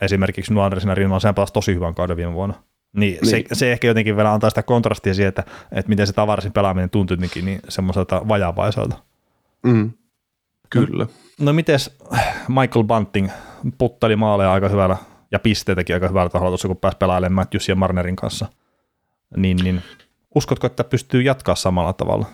esimerkiksi 0.00 0.54
Nuandersina 0.54 0.94
rinnalla 0.94 1.20
sehän 1.20 1.34
pelasi 1.34 1.52
tosi 1.52 1.74
hyvän 1.74 1.94
kauden 1.94 2.16
viime 2.16 2.32
vuonna. 2.32 2.54
Niin, 2.96 3.18
niin. 3.22 3.30
Se, 3.30 3.44
se, 3.52 3.72
ehkä 3.72 3.86
jotenkin 3.86 4.16
vielä 4.16 4.32
antaa 4.32 4.50
sitä 4.50 4.62
kontrastia 4.62 5.14
siihen, 5.14 5.28
että, 5.28 5.44
että 5.72 5.88
miten 5.88 6.06
se 6.06 6.12
tavarisin 6.12 6.52
pelaaminen 6.52 6.90
tuntui 6.90 7.14
jotenkin 7.14 7.44
niin 7.44 7.60
semmoiselta 7.68 8.28
vajavaiselta. 8.28 8.96
Mm. 9.62 9.90
Kyllä. 10.70 11.04
No, 11.04 11.10
no 11.40 11.52
mites 11.52 11.98
Michael 12.48 12.84
Bunting 12.84 13.28
putteli 13.78 14.16
maaleja 14.16 14.52
aika 14.52 14.68
hyvällä 14.68 14.96
ja 15.32 15.38
pisteitäkin 15.38 15.96
aika 15.96 16.08
hyvällä 16.08 16.30
taholla 16.30 16.50
tuossa, 16.50 16.68
kun 16.68 16.76
pääsi 16.76 16.96
pelailemaan 16.96 17.34
Matthews 17.34 17.68
ja 17.68 17.76
Marnerin 17.76 18.16
kanssa. 18.16 18.46
Niin, 19.36 19.56
niin 19.56 19.82
uskotko, 20.34 20.66
että 20.66 20.84
pystyy 20.84 21.22
jatkaa 21.22 21.54
samalla 21.54 21.92
tavalla? 21.92 22.26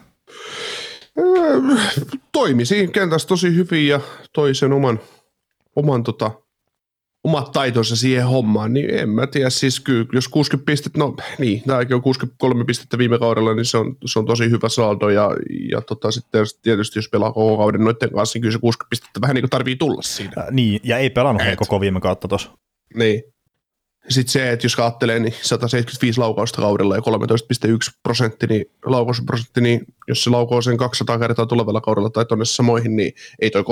Toimi 2.32 2.64
siinä 2.64 2.92
kentässä 2.92 3.28
tosi 3.28 3.54
hyvin 3.54 3.88
ja 3.88 4.00
toi 4.32 4.54
sen 4.54 4.72
oman, 4.72 5.00
oman 5.76 6.02
tota, 6.02 6.30
omat 7.24 7.52
taitonsa 7.52 7.96
siihen 7.96 8.26
hommaan, 8.26 8.72
niin 8.72 8.90
en 8.90 9.08
mä 9.08 9.26
tiedä, 9.26 9.50
siis 9.50 9.80
kyllä, 9.80 10.06
jos 10.12 10.28
60 10.28 10.66
pistettä, 10.66 10.98
no 10.98 11.16
niin, 11.38 11.62
tämäkin 11.66 11.94
on 11.94 12.02
63 12.02 12.64
pistettä 12.64 12.98
viime 12.98 13.18
kaudella, 13.18 13.54
niin 13.54 13.64
se 13.64 13.78
on, 13.78 13.96
se 14.06 14.18
on 14.18 14.26
tosi 14.26 14.50
hyvä 14.50 14.68
saldo, 14.68 15.08
ja, 15.08 15.30
ja 15.70 15.80
tota, 15.80 16.10
sitten 16.10 16.46
tietysti 16.62 16.98
jos 16.98 17.08
pelaa 17.08 17.32
koko 17.32 17.56
kauden 17.56 17.80
noiden 17.80 18.10
kanssa, 18.12 18.36
niin 18.36 18.42
kyllä 18.42 18.52
se 18.52 18.58
60 18.58 18.90
pistettä 18.90 19.20
vähän 19.20 19.34
niin 19.34 19.42
kuin 19.42 19.50
tarvii 19.50 19.76
tulla 19.76 20.02
siinä. 20.02 20.32
Äh, 20.38 20.46
niin, 20.50 20.80
ja 20.84 20.98
ei 20.98 21.10
pelannut 21.10 21.42
Et. 21.42 21.58
koko 21.58 21.80
viime 21.80 22.00
kautta 22.00 22.28
tuossa. 22.28 22.50
Niin, 22.94 23.22
sitten 24.08 24.32
se, 24.32 24.52
että 24.52 24.64
jos 24.66 24.78
ajattelee, 24.78 25.18
niin 25.18 25.34
175 25.42 26.20
laukausta 26.20 26.62
kaudella 26.62 26.94
ja 26.94 27.00
13,1 27.00 27.98
prosentti, 28.02 28.46
niin 28.46 28.66
laukausprosentti, 28.84 29.60
niin 29.60 29.80
jos 30.08 30.24
se 30.24 30.30
laukoo 30.30 30.62
sen 30.62 30.76
200 30.76 31.18
kertaa 31.18 31.46
tulevalla 31.46 31.80
kaudella 31.80 32.10
tai 32.10 32.24
tuonne 32.24 32.44
samoihin, 32.44 32.96
niin 32.96 33.12
ei 33.38 33.50
toi 33.50 33.62
13,1 33.62 33.66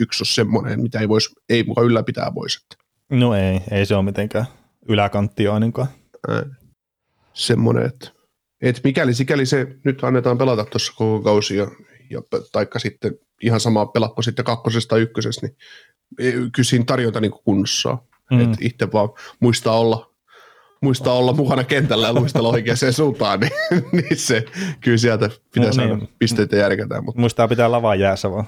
ole 0.00 0.08
semmoinen, 0.22 0.80
mitä 0.82 1.00
ei, 1.00 1.08
vois, 1.08 1.34
ei 1.48 1.64
mukaan 1.64 1.86
ylläpitää 1.86 2.34
voisi. 2.34 2.66
No 3.10 3.34
ei, 3.34 3.60
ei 3.70 3.86
se 3.86 3.94
ole 3.94 4.04
mitenkään 4.04 4.46
yläkantti 4.88 5.48
ainakaan. 5.48 5.88
Semmoinen, 7.32 7.86
että, 7.86 8.10
että 8.62 8.80
mikäli 8.84 9.14
sikäli 9.14 9.46
se 9.46 9.66
nyt 9.84 10.04
annetaan 10.04 10.38
pelata 10.38 10.64
tuossa 10.64 10.92
koko 10.96 11.20
kausi 11.22 11.56
ja, 11.56 11.66
ja 12.10 12.22
taikka 12.52 12.78
sitten 12.78 13.18
ihan 13.42 13.60
sama 13.60 13.86
pelakko 13.86 14.22
sitten 14.22 14.44
kakkosesta 14.44 14.88
tai 14.88 15.00
ykkösessä, 15.00 15.46
niin 15.46 15.56
kyllä 16.32 16.68
siinä 16.68 16.84
tarjonta 16.84 17.20
niin 17.20 17.32
kunnossa. 17.44 17.98
Mm. 18.32 18.40
Että 18.40 18.56
itse 18.60 18.92
vaan 18.92 19.08
muistaa 19.40 19.78
olla, 19.78 20.10
muistaa 20.82 21.14
olla 21.14 21.32
mukana 21.32 21.64
kentällä 21.64 22.06
ja 22.06 22.12
luistella 22.12 22.48
oikeaan 22.48 22.92
suuntaan, 22.92 23.40
niin, 23.40 23.52
niin 23.92 24.16
se 24.16 24.44
kyllä 24.80 24.98
sieltä 24.98 25.30
pitää 25.54 25.68
no, 25.68 25.72
saada 25.72 25.96
niin. 25.96 26.08
pisteitä 26.18 26.56
järkätään. 26.56 27.04
Mutta. 27.04 27.20
Muistaa 27.20 27.48
pitää 27.48 27.72
lavaa 27.72 27.94
jäässä 27.94 28.30
vaan. 28.30 28.44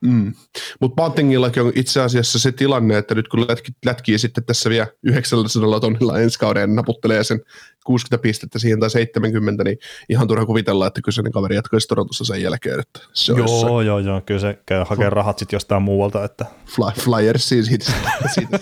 Mm. 0.00 0.32
Mutta 0.80 1.02
Buntingillakin 1.02 1.62
on 1.62 1.72
itse 1.74 2.00
asiassa 2.00 2.38
se 2.38 2.52
tilanne, 2.52 2.98
että 2.98 3.14
nyt 3.14 3.28
kun 3.28 3.48
lätki, 3.48 3.72
lätkii 3.84 4.18
sitten 4.18 4.44
tässä 4.44 4.70
vielä 4.70 4.86
900 5.02 5.80
tonnilla 5.80 6.18
ensi 6.18 6.38
kauden 6.38 6.74
naputtelee 6.74 7.24
sen 7.24 7.40
60 7.86 8.22
pistettä 8.22 8.58
siihen 8.58 8.80
tai 8.80 8.90
70, 8.90 9.64
niin 9.64 9.78
ihan 10.08 10.28
turha 10.28 10.46
kuvitella, 10.46 10.86
että 10.86 11.00
kyseinen 11.02 11.32
kaveri 11.32 11.54
jatkaisi 11.54 11.88
Torontossa 11.88 12.24
sen 12.24 12.42
jälkeen. 12.42 12.80
Että 12.80 13.00
se 13.12 13.32
joo, 13.32 13.38
jossain. 13.38 13.86
joo, 13.86 13.98
joo, 13.98 14.20
kyllä 14.20 14.40
se 14.40 14.58
käy 14.66 14.84
hakemaan 14.88 15.12
rahat 15.12 15.38
sitten 15.38 15.56
jostain 15.56 15.82
muualta. 15.82 16.24
Että. 16.24 16.46
Fly, 16.66 17.02
Flyersiin 17.04 17.64
siitä. 17.64 17.92
siitä. 18.34 18.58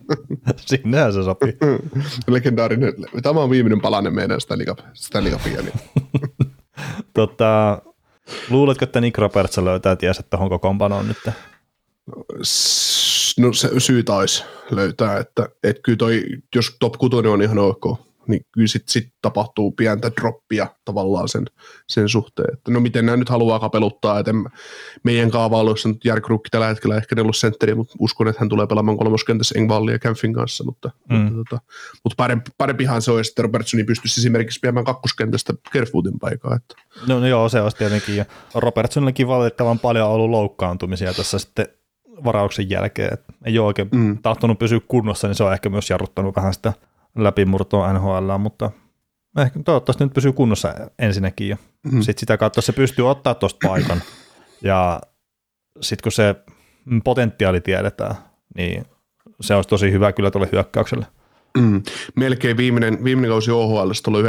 Sinnehän 0.66 1.12
se 1.12 1.22
sopii. 1.22 1.56
Legendaarinen. 2.28 2.92
Tämä 3.22 3.40
on 3.40 3.50
viimeinen 3.50 3.80
palanen 3.80 4.14
meidän 4.14 4.40
Stanley 4.94 5.32
Cupia. 5.32 5.62
Niin. 5.62 5.80
tota, 7.14 7.82
Luuletko, 8.50 8.84
että 8.84 9.00
Nick 9.00 9.18
Roberts 9.18 9.58
löytää 9.58 9.96
tiesä 9.96 10.22
tuohon 10.22 10.48
kokoonpanoon 10.48 11.08
nyt? 11.08 11.34
No 13.38 13.52
se 13.52 13.70
syytä 13.78 14.14
olisi 14.14 14.44
löytää, 14.70 15.18
että, 15.18 15.48
että 15.64 15.82
kyllä 15.82 15.96
toi, 15.96 16.22
jos 16.54 16.76
top 16.80 16.92
6 16.92 17.16
on 17.16 17.42
ihan 17.42 17.58
ok, 17.58 18.00
niin 18.28 18.46
kyllä 18.52 18.66
sitten 18.66 18.92
sit 18.92 19.12
tapahtuu 19.22 19.72
pientä 19.72 20.10
droppia 20.20 20.66
tavallaan 20.84 21.28
sen, 21.28 21.44
sen 21.86 22.08
suhteen. 22.08 22.52
Että 22.52 22.70
no 22.70 22.80
miten 22.80 23.06
nämä 23.06 23.16
nyt 23.16 23.28
haluaa 23.28 23.60
kapeluttaa, 23.60 24.18
että 24.18 24.32
meidän 25.02 25.30
kaavailuissa 25.30 25.88
nyt 25.88 26.04
Järkrukki 26.04 26.50
tällä 26.50 26.66
hetkellä 26.66 26.96
ehkä 26.96 27.16
sentteri, 27.32 27.74
mutta 27.74 27.94
uskon, 27.98 28.28
että 28.28 28.40
hän 28.40 28.48
tulee 28.48 28.66
pelaamaan 28.66 28.98
kolmoskentässä 28.98 29.58
Engvallin 29.58 29.92
ja 29.92 29.98
Kämpfin 29.98 30.32
kanssa, 30.32 30.64
mutta, 30.64 30.90
mm. 31.08 31.16
mutta, 31.16 31.34
tota, 31.50 31.62
mutta 32.04 32.14
parempi, 32.16 32.50
parempihan 32.58 33.02
se 33.02 33.10
olisi, 33.10 33.30
että 33.30 33.42
Robertsoni 33.42 33.84
pystyisi 33.84 34.20
esimerkiksi 34.20 34.60
viemään 34.62 34.84
kakkoskentästä 34.84 35.54
Kerfootin 35.72 36.18
paikkaa. 36.18 36.56
Että. 36.56 36.74
No, 37.06 37.20
no 37.20 37.26
joo, 37.26 37.48
se 37.48 37.60
olisi 37.60 37.76
tietenkin. 37.76 38.16
Ja 38.16 38.24
Robertsonillakin 38.54 39.28
valitettavan 39.28 39.78
paljon 39.78 40.08
ollut 40.08 40.30
loukkaantumisia 40.30 41.14
tässä 41.14 41.38
sitten 41.38 41.66
varauksen 42.24 42.70
jälkeen. 42.70 43.12
Että 43.12 43.32
ei 43.44 43.58
ole 43.58 43.66
oikein 43.66 43.88
mm. 43.92 44.18
tahtonut 44.22 44.58
pysyä 44.58 44.80
kunnossa, 44.88 45.26
niin 45.26 45.34
se 45.34 45.44
on 45.44 45.52
ehkä 45.52 45.68
myös 45.68 45.90
jarruttanut 45.90 46.36
vähän 46.36 46.54
sitä 46.54 46.72
läpimurtoa 47.16 47.92
NHL, 47.92 48.38
mutta 48.38 48.70
ehkä 49.38 49.60
toivottavasti 49.64 50.04
nyt 50.04 50.14
pysyy 50.14 50.32
kunnossa 50.32 50.74
ensinnäkin 50.98 51.48
ja 51.48 51.56
mm. 51.92 52.00
sitten 52.00 52.20
sitä 52.20 52.36
kautta 52.36 52.60
se 52.60 52.72
pystyy 52.72 53.10
ottaa 53.10 53.34
tuosta 53.34 53.68
paikan 53.68 54.02
ja 54.62 55.00
sitten 55.80 56.02
kun 56.02 56.12
se 56.12 56.34
potentiaali 57.04 57.60
tiedetään, 57.60 58.14
niin 58.56 58.84
se 59.40 59.54
olisi 59.54 59.68
tosi 59.68 59.92
hyvä 59.92 60.12
kyllä 60.12 60.30
tuolle 60.30 60.48
hyökkäykselle. 60.52 61.06
Mm. 61.58 61.82
Melkein 62.16 62.56
viimeinen, 62.56 63.04
viimeinen 63.04 63.30
kausi 63.30 63.50
OHL 63.50 63.90
oli 64.06 64.22
19-20 64.22 64.26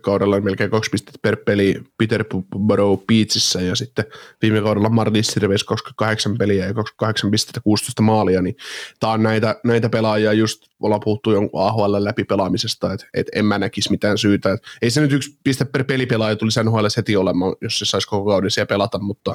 kaudella, 0.00 0.40
melkein 0.40 0.70
kaksi 0.70 0.90
pistettä 0.90 1.18
per 1.22 1.36
peli 1.36 1.82
Peterborough 1.98 3.04
Beachissä 3.06 3.60
ja 3.60 3.74
sitten 3.74 4.04
viime 4.42 4.60
kaudella 4.60 4.88
Martin 4.88 5.24
Sirveis 5.24 5.64
28 5.64 6.38
peliä 6.38 6.66
ja 6.66 6.74
28 6.74 7.30
pistettä 7.30 7.60
16 7.60 8.02
maalia, 8.02 8.42
niin 8.42 8.56
tämä 9.00 9.12
on 9.12 9.22
näitä, 9.22 9.60
näitä 9.64 9.88
pelaajia 9.88 10.32
just, 10.32 10.66
ollaan 10.80 11.00
puhuttu 11.04 11.30
jonkun 11.30 11.62
AHL 11.62 11.96
läpi 11.98 12.24
pelaamisesta, 12.24 12.92
että 12.92 13.06
et 13.14 13.26
en 13.34 13.44
mä 13.46 13.58
näkisi 13.58 13.90
mitään 13.90 14.18
syytä. 14.18 14.52
Et 14.52 14.60
ei 14.82 14.90
se 14.90 15.00
nyt 15.00 15.12
yksi 15.12 15.38
piste 15.44 15.64
per 15.64 15.84
pelipelaaja 15.84 16.36
tulisi 16.36 16.62
NHL 16.62 16.86
heti 16.96 17.16
olemaan, 17.16 17.56
jos 17.60 17.78
se 17.78 17.84
saisi 17.84 18.08
koko 18.08 18.30
kauden 18.30 18.50
siellä 18.50 18.66
pelata, 18.66 18.98
mutta, 18.98 19.34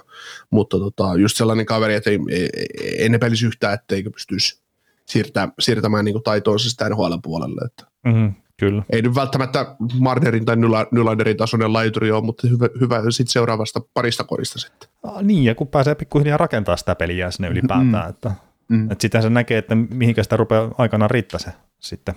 mutta 0.49 0.79
tota, 0.79 1.15
just 1.17 1.37
sellainen 1.37 1.65
kaveri, 1.65 1.93
että 1.93 2.09
ei, 2.09 2.19
ei, 2.29 2.49
ei, 2.53 2.97
ei 2.97 3.09
ne 3.09 3.17
pelisi 3.17 3.45
yhtään, 3.45 3.73
etteikö 3.73 4.11
pystyisi 4.11 4.68
siirtää, 5.09 5.49
siirtämään 5.59 6.05
niin 6.05 6.23
taitoonsa 6.23 6.69
sitä 6.69 6.89
NHL-puolelle. 6.89 7.65
Että 7.65 7.83
mm-hmm, 8.05 8.33
kyllä. 8.59 8.83
Ei 8.89 9.01
nyt 9.01 9.15
välttämättä 9.15 9.75
Marnerin 9.99 10.45
tai 10.45 10.55
Nylanderin 10.91 11.37
tasoinen 11.37 11.73
laituri 11.73 12.11
ole, 12.11 12.23
mutta 12.23 12.47
hyvä, 12.47 12.67
hyvä 12.79 13.01
sitten 13.11 13.31
seuraavasta 13.31 13.81
parista 13.93 14.23
korista 14.23 14.59
sitten. 14.59 14.89
Ah, 15.03 15.23
niin, 15.23 15.43
ja 15.43 15.55
kun 15.55 15.67
pääsee 15.67 15.95
pikkuhiljaa 15.95 16.37
rakentaa 16.37 16.77
sitä 16.77 16.95
peliä 16.95 17.31
sinne 17.31 17.49
ylipäätään, 17.49 18.05
mm. 18.05 18.09
että, 18.09 18.31
mm. 18.69 18.91
että 18.91 19.01
sitten 19.01 19.21
se 19.21 19.29
näkee, 19.29 19.57
että 19.57 19.75
mihinkä 19.75 20.23
sitä 20.23 20.37
rupeaa 20.37 20.71
aikanaan 20.77 21.11
riittää 21.11 21.39
se 21.39 21.51
sitten 21.79 22.15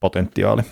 potentiaali. 0.00 0.62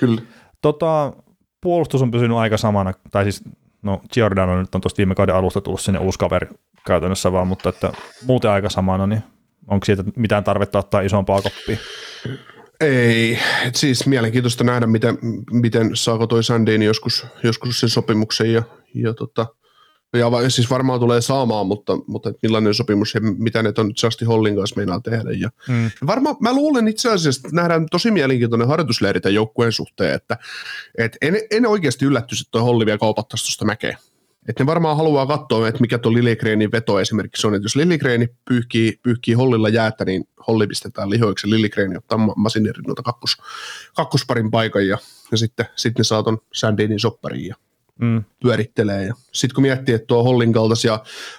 Kyllä. 0.00 0.22
Tota, 0.62 1.12
puolustus 1.60 2.02
on 2.02 2.10
pysynyt 2.10 2.36
aika 2.36 2.56
samana, 2.56 2.94
tai 3.10 3.24
siis 3.24 3.44
no 3.82 4.00
Giordano 4.12 4.60
nyt 4.60 4.74
on 4.74 4.80
tuosta 4.80 4.98
viime 4.98 5.14
kauden 5.14 5.34
alusta 5.34 5.60
tullut 5.60 5.80
sinne 5.80 5.98
uusi 5.98 6.18
kaveri 6.18 6.48
käytännössä 6.86 7.32
vaan, 7.32 7.46
mutta 7.46 7.68
että 7.68 7.92
muuten 8.26 8.50
aika 8.50 8.68
samana, 8.68 9.06
niin 9.06 9.22
Onko 9.68 9.84
siitä 9.84 10.04
mitään 10.16 10.44
tarvetta 10.44 10.78
ottaa 10.78 11.00
isompaa 11.00 11.42
koppia? 11.42 11.76
Ei, 12.80 13.38
Et 13.66 13.74
siis 13.74 14.06
mielenkiintoista 14.06 14.64
nähdä, 14.64 14.86
miten, 14.86 15.18
miten 15.50 15.90
saako 15.94 16.26
toi 16.26 16.44
Sandin 16.44 16.82
joskus, 16.82 17.26
joskus 17.42 17.80
sen 17.80 17.88
sopimuksen 17.88 18.52
ja, 18.52 18.62
ja, 18.94 19.14
tota, 19.14 19.46
ja 20.12 20.50
siis 20.50 20.70
varmaan 20.70 21.00
tulee 21.00 21.20
saamaan, 21.20 21.66
mutta, 21.66 21.98
mutta 22.06 22.32
millainen 22.42 22.74
sopimus 22.74 23.14
ja 23.14 23.20
mitä 23.20 23.62
ne 23.62 23.72
on 23.78 23.92
Justin 24.02 24.28
Hollin 24.28 24.56
kanssa 24.56 24.76
meinaa 24.76 25.00
tehdä. 25.00 25.30
Ja 25.30 25.50
mm. 25.68 25.90
varmaan, 26.06 26.36
mä 26.40 26.52
luulen 26.52 26.88
itse 26.88 27.10
asiassa, 27.10 27.48
että 27.48 27.56
nähdään 27.56 27.86
tosi 27.90 28.10
mielenkiintoinen 28.10 28.68
harjoitusleiri 28.68 29.20
tämän 29.20 29.34
joukkueen 29.34 29.72
suhteen, 29.72 30.14
että 30.14 30.38
et 30.98 31.16
en, 31.20 31.36
en 31.50 31.66
oikeasti 31.66 32.04
yllättyisi, 32.04 32.42
että 32.42 32.50
toi 32.50 32.62
Holli 32.62 32.86
vielä 32.86 32.98
kaupattaisi 32.98 33.44
tuosta 33.44 33.64
mäkeä. 33.64 33.98
Että 34.48 34.64
ne 34.64 34.66
varmaan 34.66 34.96
haluaa 34.96 35.26
katsoa, 35.26 35.68
että 35.68 35.80
mikä 35.80 35.98
tuo 35.98 36.12
Lilligreenin 36.12 36.72
veto 36.72 37.00
esimerkiksi 37.00 37.46
on, 37.46 37.54
että 37.54 37.64
jos 37.64 37.76
Lilligreeni 37.76 38.28
pyyhkii, 38.48 39.00
pyyhkii 39.02 39.34
Hollilla 39.34 39.68
jäätä, 39.68 40.04
niin 40.04 40.28
Holli 40.46 40.66
pistetään 40.66 41.10
lihoiksi 41.10 41.46
ja 41.46 41.50
Lilligreeni 41.50 41.96
ottaa 41.96 42.18
Masinerin 42.36 42.84
noita 42.86 43.02
kakkos, 43.02 43.36
kakkosparin 43.96 44.50
paikan 44.50 44.86
ja, 44.86 44.98
ja 45.30 45.38
sitten, 45.38 45.66
sitten 45.76 46.00
ne 46.00 46.04
saa 46.04 46.22
ton 46.22 46.38
Sandinin 46.52 47.00
soppariin 47.00 47.46
ja 47.46 47.56
mm. 48.00 48.24
pyörittelee. 48.42 49.04
Ja 49.04 49.14
sitten 49.32 49.54
kun 49.54 49.62
miettii, 49.62 49.94
että 49.94 50.06
tuo 50.06 50.22
Hollin 50.22 50.52
kaltaisia 50.52 50.98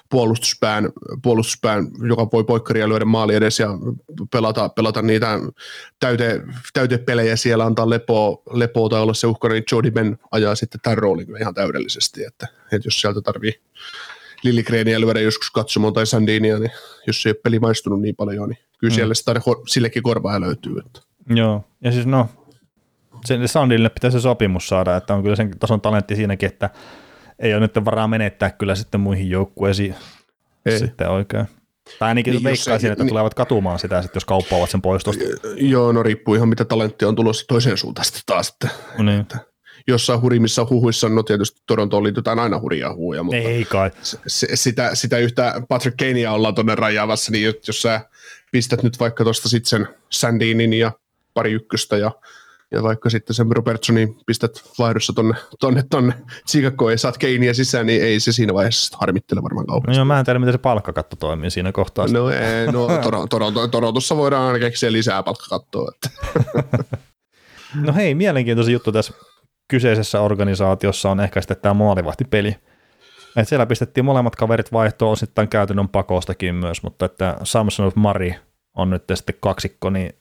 puolustuspään, 0.09 0.89
puolustuspään, 1.21 1.87
joka 2.07 2.27
voi 2.33 2.43
poikkaria 2.43 2.89
lyödä 2.89 3.05
maali 3.05 3.35
edes 3.35 3.59
ja 3.59 3.69
pelata, 4.31 4.69
pelata 4.69 5.01
niitä 5.01 5.39
täyte, 5.99 6.41
täytepelejä 6.73 7.35
siellä, 7.35 7.65
antaa 7.65 7.89
lepoa, 7.89 8.41
lepoa 8.53 8.89
tai 8.89 9.01
olla 9.01 9.13
se 9.13 9.27
uhkana, 9.27 9.53
niin 9.53 9.63
Jody 9.71 9.91
Ben 9.91 10.17
ajaa 10.31 10.55
sitten 10.55 10.81
tämän 10.81 10.97
roolin 10.97 11.37
ihan 11.41 11.53
täydellisesti, 11.53 12.23
että, 12.23 12.47
että 12.71 12.87
jos 12.87 13.01
sieltä 13.01 13.21
tarvii 13.21 13.61
Lilligreeniä 14.43 15.01
lyödä 15.01 15.19
joskus 15.19 15.51
katsomaan 15.51 15.93
tai 15.93 16.05
Sandinia, 16.05 16.59
niin 16.59 16.71
jos 17.07 17.25
ei 17.25 17.29
ole 17.29 17.39
peli 17.43 17.59
maistunut 17.59 18.01
niin 18.01 18.15
paljon, 18.15 18.49
niin 18.49 18.59
kyllä 18.77 18.91
mm. 18.91 18.95
siellä 18.95 19.13
sitä 19.13 19.41
sillekin 19.67 20.03
korvaa 20.03 20.41
löytyy. 20.41 20.79
Että. 20.85 21.01
Joo, 21.29 21.65
ja 21.81 21.91
siis 21.91 22.05
no, 22.05 22.29
sen 23.25 23.47
Sandille 23.47 23.89
pitää 23.89 24.11
se 24.11 24.19
sopimus 24.19 24.67
saada, 24.67 24.95
että 24.95 25.13
on 25.13 25.23
kyllä 25.23 25.35
sen 25.35 25.59
tason 25.59 25.81
talentti 25.81 26.15
siinäkin, 26.15 26.47
että 26.47 26.69
ei 27.39 27.53
ole 27.53 27.59
nyt 27.59 27.85
varaa 27.85 28.07
menettää 28.07 28.49
kyllä 28.49 28.75
sitten 28.75 29.01
muihin 29.01 29.29
joukkueisiin 29.29 29.95
ei. 30.65 30.79
sitten 30.79 31.09
oikein. 31.09 31.45
Tai 31.99 32.07
ainakin 32.07 32.33
niin, 32.33 32.43
veikkaisin, 32.43 32.91
että 32.91 33.03
niin, 33.03 33.09
tulevat 33.09 33.33
katumaan 33.33 33.79
sitä, 33.79 34.01
sit, 34.01 34.15
jos 34.15 34.25
kauppaavat 34.25 34.69
sen 34.69 34.81
poistosta. 34.81 35.23
Joo, 35.55 35.91
no 35.91 36.03
riippuu 36.03 36.35
ihan 36.35 36.49
mitä 36.49 36.65
talenttia 36.65 37.07
on 37.07 37.15
tulossa 37.15 37.47
toiseen 37.47 37.77
suuntaan 37.77 38.05
sitten 38.05 38.21
taas. 38.25 38.49
Että, 38.49 38.69
no 38.97 39.03
niin. 39.03 39.21
että 39.21 39.37
jossain 39.87 40.21
hurimissa 40.21 40.67
huhuissa, 40.69 41.09
no 41.09 41.23
tietysti 41.23 41.61
Torontoon 41.67 42.03
liitytään 42.03 42.39
aina 42.39 42.59
hurjaa 42.59 42.93
huuja, 42.93 43.23
mutta 43.23 43.37
Ei 43.37 43.65
kai. 43.65 43.91
S- 44.27 44.45
sitä, 44.53 44.95
sitä 44.95 45.17
yhtä 45.17 45.61
Patrick 45.69 45.97
Kanea 45.97 46.31
ollaan 46.31 46.55
tuonne 46.55 46.75
rajaavassa, 46.75 47.31
niin 47.31 47.53
jos 47.67 47.81
sä 47.81 48.01
pistät 48.51 48.83
nyt 48.83 48.99
vaikka 48.99 49.23
tuosta 49.23 49.49
sitten 49.49 49.69
sen 49.69 49.87
Sandinin 50.09 50.73
ja 50.73 50.91
pari 51.33 51.51
ykköstä 51.51 51.97
ja 51.97 52.11
ja 52.71 52.83
vaikka 52.83 53.09
sitten 53.09 53.33
sen 53.33 53.51
Robertsonin 53.51 54.15
pistät 54.25 54.63
vaihdossa 54.79 55.13
tonne, 55.13 55.35
tonne, 55.59 55.83
tonne 55.89 56.13
Chicagoon 56.47 56.91
ja 56.91 56.97
saat 56.97 57.17
Keiniä 57.17 57.53
sisään, 57.53 57.85
niin 57.85 58.03
ei 58.03 58.19
se 58.19 58.31
siinä 58.31 58.53
vaiheessa 58.53 58.97
harmittele 59.01 59.43
varmaan 59.43 59.65
kauheasti. 59.65 59.91
No 59.91 59.95
joo, 59.95 60.05
mä 60.05 60.19
en 60.19 60.25
tiedä, 60.25 60.39
miten 60.39 60.53
se 60.53 60.57
palkkakatto 60.57 61.15
toimii 61.15 61.51
siinä 61.51 61.71
kohtaa. 61.71 62.07
No, 62.07 62.29
ei, 62.29 62.71
no 62.71 62.87
Toronto, 63.29 63.67
Torontossa 63.67 64.17
voidaan 64.17 64.47
aina 64.47 64.59
keksiä 64.59 64.91
lisää 64.91 65.23
palkkakattoa. 65.23 65.91
Että. 65.95 66.09
no 67.85 67.93
hei, 67.93 68.15
mielenkiintoinen 68.15 68.73
juttu 68.73 68.91
tässä 68.91 69.13
kyseisessä 69.67 70.21
organisaatiossa 70.21 71.11
on 71.11 71.19
ehkä 71.19 71.41
sitten 71.41 71.57
tämä 71.61 71.73
maalivahtipeli. 71.73 72.55
Et 73.35 73.47
siellä 73.47 73.65
pistettiin 73.65 74.05
molemmat 74.05 74.35
kaverit 74.35 74.71
vaihtoon 74.71 75.11
osittain 75.11 75.47
käytännön 75.47 75.89
pakostakin 75.89 76.55
myös, 76.55 76.83
mutta 76.83 77.05
että 77.05 77.37
Samson 77.43 77.85
of 77.85 77.95
Mari 77.95 78.35
on 78.75 78.89
nyt 78.89 79.03
sitten 79.13 79.35
kaksikko, 79.41 79.89
niin 79.89 80.18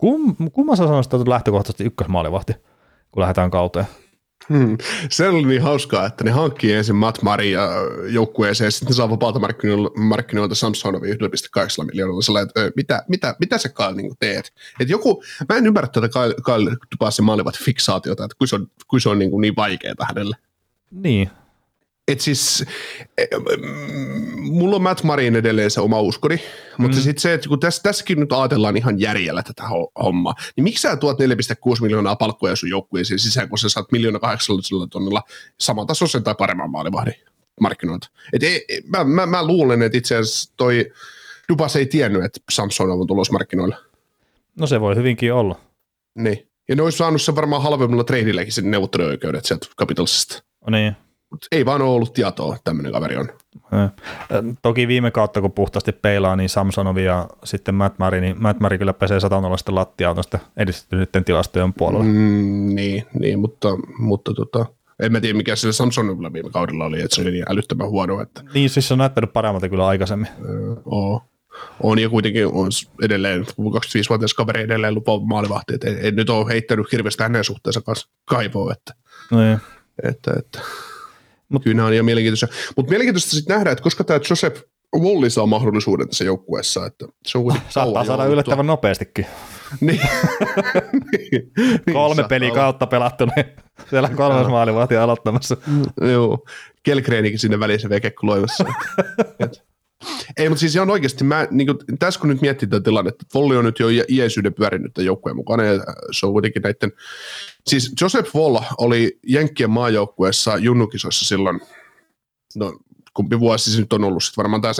kum, 0.00 0.36
kumman 0.52 0.76
sä 0.76 0.84
sanoisit, 0.84 1.14
että 1.14 1.30
lähtökohtaisesti 1.30 1.84
ykkösmaalivahti, 1.84 2.52
kun 3.10 3.20
lähdetään 3.20 3.50
kauteen? 3.50 3.86
Hmm. 4.48 4.78
Se 5.10 5.28
oli 5.28 5.42
niin 5.42 5.62
hauskaa, 5.62 6.06
että 6.06 6.24
ne 6.24 6.30
hankkii 6.30 6.72
ensin 6.72 6.96
Matt 6.96 7.22
Maria 7.22 7.68
joukkueeseen, 8.08 8.66
ja 8.66 8.70
sitten 8.70 8.94
saa 8.94 9.10
vapaalta 9.10 9.40
markkinoilta 9.96 10.54
Samsonovi 10.54 11.12
1,8 11.12 11.16
miljoonalla. 11.86 12.22
Sellainen, 12.22 12.48
että 12.48 12.72
mitä, 12.76 13.02
mitä, 13.08 13.36
mitä 13.40 13.58
sä 13.58 13.68
Kyle 13.68 13.92
niin 13.92 14.12
teet? 14.20 14.52
Et 14.80 14.88
joku, 14.88 15.22
mä 15.48 15.56
en 15.56 15.66
ymmärrä 15.66 15.88
tätä 15.88 16.08
Kyle, 16.08 16.34
Kyle 16.44 16.76
Dubassin 16.92 17.24
maalivat 17.24 17.58
fiksaatiota, 17.58 18.24
että 18.24 18.36
kun 18.38 18.48
se 18.48 18.56
on, 18.56 18.66
kun 18.88 19.00
se 19.00 19.08
on 19.08 19.18
niin, 19.18 19.40
niin 19.40 19.56
vaikeaa 19.56 19.94
hänelle. 20.08 20.36
Niin, 20.90 21.30
et 22.12 22.20
siis, 22.20 22.64
e, 23.18 23.24
mulla 24.36 24.76
on 24.76 24.82
Matt 24.82 25.02
Marin 25.02 25.36
edelleen 25.36 25.70
se 25.70 25.80
oma 25.80 26.00
uskoni, 26.00 26.40
mutta 26.78 26.96
mm. 26.96 27.02
sitten 27.02 27.20
se, 27.20 27.34
että 27.34 27.48
kun 27.48 27.60
tässä, 27.60 27.82
tässäkin 27.82 28.20
nyt 28.20 28.32
ajatellaan 28.32 28.76
ihan 28.76 29.00
järjellä 29.00 29.42
tätä 29.42 29.62
hommaa, 30.04 30.34
niin 30.56 30.64
miksi 30.64 30.82
sä 30.82 30.96
tuot 30.96 31.18
4,6 31.20 31.26
miljoonaa 31.82 32.16
palkkoja 32.16 32.56
sun 32.56 32.70
joukkueeseen 32.70 33.18
sisään, 33.18 33.48
kun 33.48 33.58
sä 33.58 33.68
saat 33.68 33.92
miljoona 33.92 34.18
800 34.18 34.86
tonnilla 34.86 35.22
saman 35.60 35.86
tasoisen 35.86 36.22
tai 36.22 36.34
paremman 36.38 36.70
maalivahdin 36.70 37.14
markkinoilta. 37.60 38.08
Et 38.32 38.42
ei, 38.42 38.66
mä, 38.86 39.04
mä, 39.04 39.26
mä, 39.26 39.46
luulen, 39.46 39.82
että 39.82 39.98
itse 39.98 40.16
asiassa 40.16 40.52
toi 40.56 40.92
Dubas 41.48 41.76
ei 41.76 41.86
tiennyt, 41.86 42.24
että 42.24 42.40
Samson 42.50 42.90
on 42.90 43.06
tulossa 43.06 43.32
markkinoilla. 43.32 43.76
No 44.58 44.66
se 44.66 44.80
voi 44.80 44.96
hyvinkin 44.96 45.32
olla. 45.32 45.60
Niin. 46.14 46.48
Ja 46.68 46.76
ne 46.76 46.82
olisi 46.82 46.98
saanut 46.98 47.22
sen 47.22 47.36
varmaan 47.36 47.62
halvemmalla 47.62 48.04
treidilläkin 48.04 48.52
sen 48.52 48.70
neuvotteluoikeudet 48.70 49.44
sieltä 49.44 49.66
Capitalsista. 49.78 50.42
Niin. 50.70 50.96
Mutta 51.30 51.46
ei 51.52 51.66
vaan 51.66 51.82
ole 51.82 51.90
ollut 51.90 52.12
tietoa, 52.12 52.54
että 52.54 52.64
tämmöinen 52.64 52.92
kaveri 52.92 53.16
on. 53.16 53.28
Toki 54.62 54.88
viime 54.88 55.10
kautta, 55.10 55.40
kun 55.40 55.52
puhtaasti 55.52 55.92
peilaa, 55.92 56.36
niin 56.36 56.48
Samsonovi 56.48 57.04
ja 57.04 57.28
sitten 57.44 57.74
Matt 57.74 57.98
Murray, 57.98 58.20
niin 58.20 58.42
Matt 58.42 58.60
Murray 58.60 58.78
kyllä 58.78 58.92
pesee 58.92 59.20
satanolaisten 59.20 59.74
lattiaa 59.74 60.14
tuosta 60.14 60.38
edistyneiden 60.56 61.24
tilastojen 61.24 61.74
puolella. 61.74 62.04
Mm, 62.04 62.74
niin, 62.74 63.06
niin, 63.20 63.38
mutta, 63.38 63.68
mutta 63.98 64.34
tota, 64.34 64.66
en 65.02 65.12
mä 65.12 65.20
tiedä 65.20 65.36
mikä 65.36 65.56
se 65.56 65.72
Samsonilla 65.72 66.32
viime 66.32 66.50
kaudella 66.50 66.84
oli, 66.84 67.00
että 67.00 67.16
se 67.16 67.22
oli 67.22 67.30
niin 67.30 67.44
älyttömän 67.48 67.88
huono. 67.88 68.20
Että... 68.20 68.42
Niin, 68.54 68.70
siis 68.70 68.88
se 68.88 68.94
on 68.94 68.98
näyttänyt 68.98 69.32
paremmalta 69.32 69.68
kyllä 69.68 69.86
aikaisemmin. 69.86 70.28
Öö, 70.44 70.74
oo. 70.84 71.22
On 71.82 71.98
ja 71.98 72.08
kuitenkin 72.08 72.46
on 72.46 72.68
edelleen, 73.02 73.42
25-vuotias 73.42 74.34
kaveri 74.34 74.62
edelleen 74.62 74.94
lupa 74.94 75.20
maalivahti, 75.20 75.74
että 75.74 75.88
ei, 75.88 75.94
ei, 75.94 76.10
nyt 76.12 76.30
ole 76.30 76.52
heittänyt 76.52 76.92
hirveästi 76.92 77.22
hänen 77.22 77.44
suhteensa 77.44 77.80
kanssa 77.80 78.08
kaivoa. 78.24 78.72
Että, 78.72 78.94
no 79.30 79.38
että, 80.02 80.32
että, 80.38 80.60
Mut, 81.50 81.64
Kyllä 81.64 81.76
nämä 81.76 81.88
on 81.88 81.94
ihan 81.94 82.04
mielenkiintoisia. 82.04 82.48
Mutta 82.76 82.90
mielenkiintoista 82.90 83.30
sitten 83.30 83.54
nähdä, 83.54 83.70
että 83.70 83.82
koska 83.82 84.04
tämä 84.04 84.20
Joseph 84.30 84.62
Wolli 84.96 85.30
saa 85.30 85.46
mahdollisuuden 85.46 86.08
tässä 86.08 86.24
joukkueessa. 86.24 86.86
Että 86.86 87.06
se 87.26 87.38
on 87.38 87.54
Saattaa 87.68 88.04
saada 88.04 88.24
yllättävän 88.24 88.66
nopeastikin. 88.66 89.26
niin. 89.80 90.00
niin. 91.12 91.52
Kolme 91.92 92.24
peliä 92.28 92.50
kautta 92.50 92.86
pelattu, 92.86 93.26
niin 93.36 93.46
siellä 93.90 94.08
on 94.08 94.16
kolmas 94.16 94.48
maali 94.48 94.74
vaatii 94.74 94.98
aloittamassa. 94.98 95.56
Joo, 96.00 96.38
Kelkreenikin 96.82 97.38
sinne 97.38 97.78
se 97.78 97.88
vekekkuloimassa. 97.88 98.64
Ei, 100.36 100.48
mutta 100.48 100.60
siis 100.60 100.74
ihan 100.74 100.90
oikeasti, 100.90 101.24
mä, 101.24 101.48
niin 101.50 101.66
kuin, 101.66 101.78
tässä 101.98 102.20
kun 102.20 102.28
nyt 102.28 102.40
miettii 102.40 102.68
tätä 102.68 102.84
tilannetta, 102.84 103.24
Volli 103.34 103.56
on 103.56 103.64
nyt 103.64 103.78
jo 103.78 103.86
iäisyyden 104.08 104.54
pyörinyt 104.54 104.94
tämän 104.94 105.06
joukkueen 105.06 105.36
mukana, 105.36 105.64
ja 105.64 105.84
se 106.12 106.26
on 106.26 106.32
kuitenkin 106.32 106.62
näiden, 106.62 106.92
siis 107.66 107.92
Joseph 108.00 108.34
Voll 108.34 108.58
oli 108.78 109.18
Jenkkien 109.26 109.70
maajoukkueessa 109.70 110.56
junnukisoissa 110.56 111.24
silloin, 111.24 111.60
no 112.56 112.78
kumpi 113.14 113.40
vuosi 113.40 113.72
se 113.72 113.80
nyt 113.80 113.92
on 113.92 114.04
ollut, 114.04 114.24
sitten 114.24 114.42
varmaan 114.42 114.62
tämä 114.62 114.72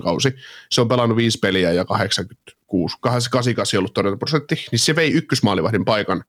17-18 0.00 0.02
kausi, 0.02 0.34
se 0.70 0.80
on 0.80 0.88
pelannut 0.88 1.16
viisi 1.16 1.38
peliä 1.38 1.72
ja 1.72 1.84
86, 1.84 2.96
88 3.00 3.78
ollut 3.78 3.94
todella 3.94 4.16
prosentti, 4.16 4.66
niin 4.70 4.78
se 4.78 4.96
vei 4.96 5.12
ykkösmaalivahdin 5.12 5.84
paikan 5.84 6.24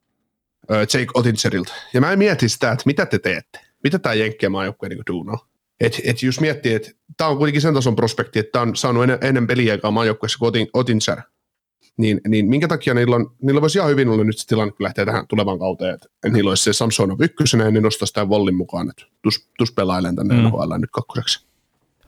Jake 0.70 1.08
Otinserilta. 1.14 1.74
Ja 1.94 2.02
mä 2.02 2.16
mietin 2.16 2.50
sitä, 2.50 2.72
että 2.72 2.84
mitä 2.86 3.06
te 3.06 3.20
teette, 3.20 3.60
mitä 3.84 4.00
tämä 4.00 4.16
Jenkkien 4.16 4.52
maajoukkue 4.52 4.90
niin 4.90 5.04
duunoo. 5.08 5.49
Et, 5.80 6.02
et 6.04 6.24
jos 6.24 6.40
miettii, 6.40 6.74
että 6.74 6.92
tämä 7.18 7.30
on 7.30 7.38
kuitenkin 7.38 7.62
sen 7.62 7.74
tason 7.74 7.96
prospekti, 7.96 8.40
että 8.40 8.52
tämä 8.52 8.64
on 8.64 8.76
saanut 8.76 9.04
ennen, 9.04 9.18
ennen 9.22 9.48
peliaikaa 9.48 9.92
maajoukkueessa 9.92 10.40
kuin 10.40 10.48
Otin, 10.48 10.68
Otinser, 10.74 11.18
niin, 11.98 12.22
niin 12.28 12.50
minkä 12.50 12.68
takia 12.68 12.94
niillä, 12.94 13.16
on, 13.16 13.32
niillä 13.42 13.62
voisi 13.62 13.78
ihan 13.78 13.90
hyvin 13.90 14.10
olla 14.10 14.24
nyt 14.24 14.38
se 14.38 14.48
tilanne, 14.48 14.72
kun 14.72 14.84
lähtee 14.84 15.06
tähän 15.06 15.28
tulevaan 15.28 15.60
kauteen, 15.60 15.94
että 15.94 16.30
niillä 16.30 16.50
olisi 16.50 16.64
se 16.64 16.74
Samsonov 16.74 17.22
ykkösenä 17.22 17.64
ja 17.64 17.72
ne 17.72 17.82
nostaisi 17.82 18.14
tämän 18.14 18.30
Vollin 18.30 18.56
mukaan, 18.56 18.90
että 18.90 19.06
tus, 19.22 19.50
tus 19.58 19.72
pelailen 19.72 20.16
tänne 20.16 20.34
mm. 20.34 20.44
NHL 20.44 20.74
nyt 20.78 20.90
kakkoseksi. 20.92 21.50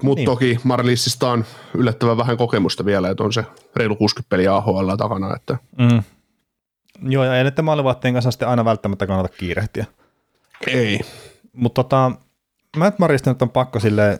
Mutta 0.03 0.19
niin. 0.19 0.25
toki 0.25 0.59
Marlissista 0.63 1.31
on 1.31 1.45
yllättävän 1.77 2.17
vähän 2.17 2.37
kokemusta 2.37 2.85
vielä, 2.85 3.09
että 3.09 3.23
on 3.23 3.33
se 3.33 3.43
reilu 3.75 3.95
60 3.95 4.29
peliä 4.29 4.55
AHL 4.55 4.95
takana. 4.97 5.35
Että. 5.35 5.57
Mm. 5.77 6.03
Joo, 7.09 7.23
ja 7.23 7.37
ei 7.37 7.43
näiden 7.43 7.65
maalivahteen 7.65 8.13
kanssa 8.13 8.31
sitten 8.31 8.47
aina 8.47 8.65
välttämättä 8.65 9.07
kannata 9.07 9.37
kiirehtiä. 9.37 9.85
Ei. 10.67 10.99
Mutta 11.53 11.83
tota, 11.83 12.11
Matt 12.77 12.99
Marista 12.99 13.31
nyt 13.31 13.41
on 13.41 13.49
pakko 13.49 13.79
sille 13.79 14.17